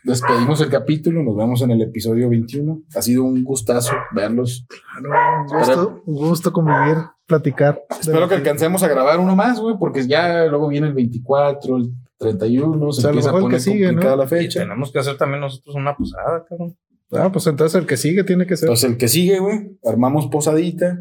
[0.03, 1.21] despedimos el capítulo.
[1.21, 2.81] Nos vemos en el episodio 21.
[2.95, 4.65] Ha sido un gustazo verlos.
[4.67, 7.81] Claro, un gusto, un gusto convivir, platicar.
[7.99, 11.91] Espero que alcancemos a grabar uno más, güey, porque ya luego viene el 24, el
[12.21, 12.91] 31.
[12.93, 14.21] Se O sea, a lo empieza a poner que sigue, complicada ¿no?
[14.21, 14.59] la Y fecha.
[14.61, 16.75] tenemos que hacer también nosotros una posada, cabrón.
[17.13, 18.67] Ah, pues entonces el que sigue tiene que ser.
[18.67, 20.99] Entonces, el que sigue, güey, armamos posadita.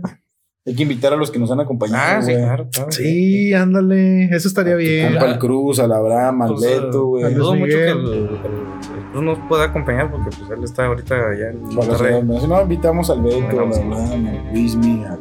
[0.66, 2.18] Hay que invitar a los que nos han acompañado.
[2.18, 2.44] Ah, sí, güey.
[2.44, 2.92] claro, claro.
[2.92, 4.24] sí, ándale.
[4.24, 5.12] Eso estaría bien.
[5.12, 7.24] Compa el Cruz, al Abraham, al Pues, eh, Beto, güey.
[7.24, 7.84] al- Dudo mucho Miguel.
[7.84, 11.62] que el, el- el Cruz nos pueda acompañar porque pues él está ahorita allá en
[11.62, 12.22] Monterrey.
[12.40, 13.80] Si no, invitamos al Beto, Bueno, al sí.
[13.80, 15.18] Abraham, al Luismi, a,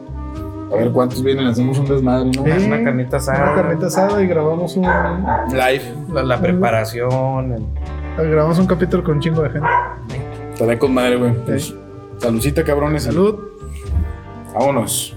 [0.72, 2.44] a ver cuántos vienen, hacemos un desmadre, ¿no?
[2.44, 2.50] Sí.
[2.52, 3.44] Es una carnita asada.
[3.54, 4.84] Una carnita asada y grabamos un,
[5.52, 5.94] Live.
[6.14, 7.54] La, la preparación.
[8.18, 9.68] el- grabamos un capítulo con un chingo de gente.
[10.54, 11.34] Estará con madre, güey.
[11.46, 11.74] Pues,
[12.18, 13.04] saludcita, cabrones.
[13.04, 13.36] Salud.
[14.54, 15.16] Vámonos.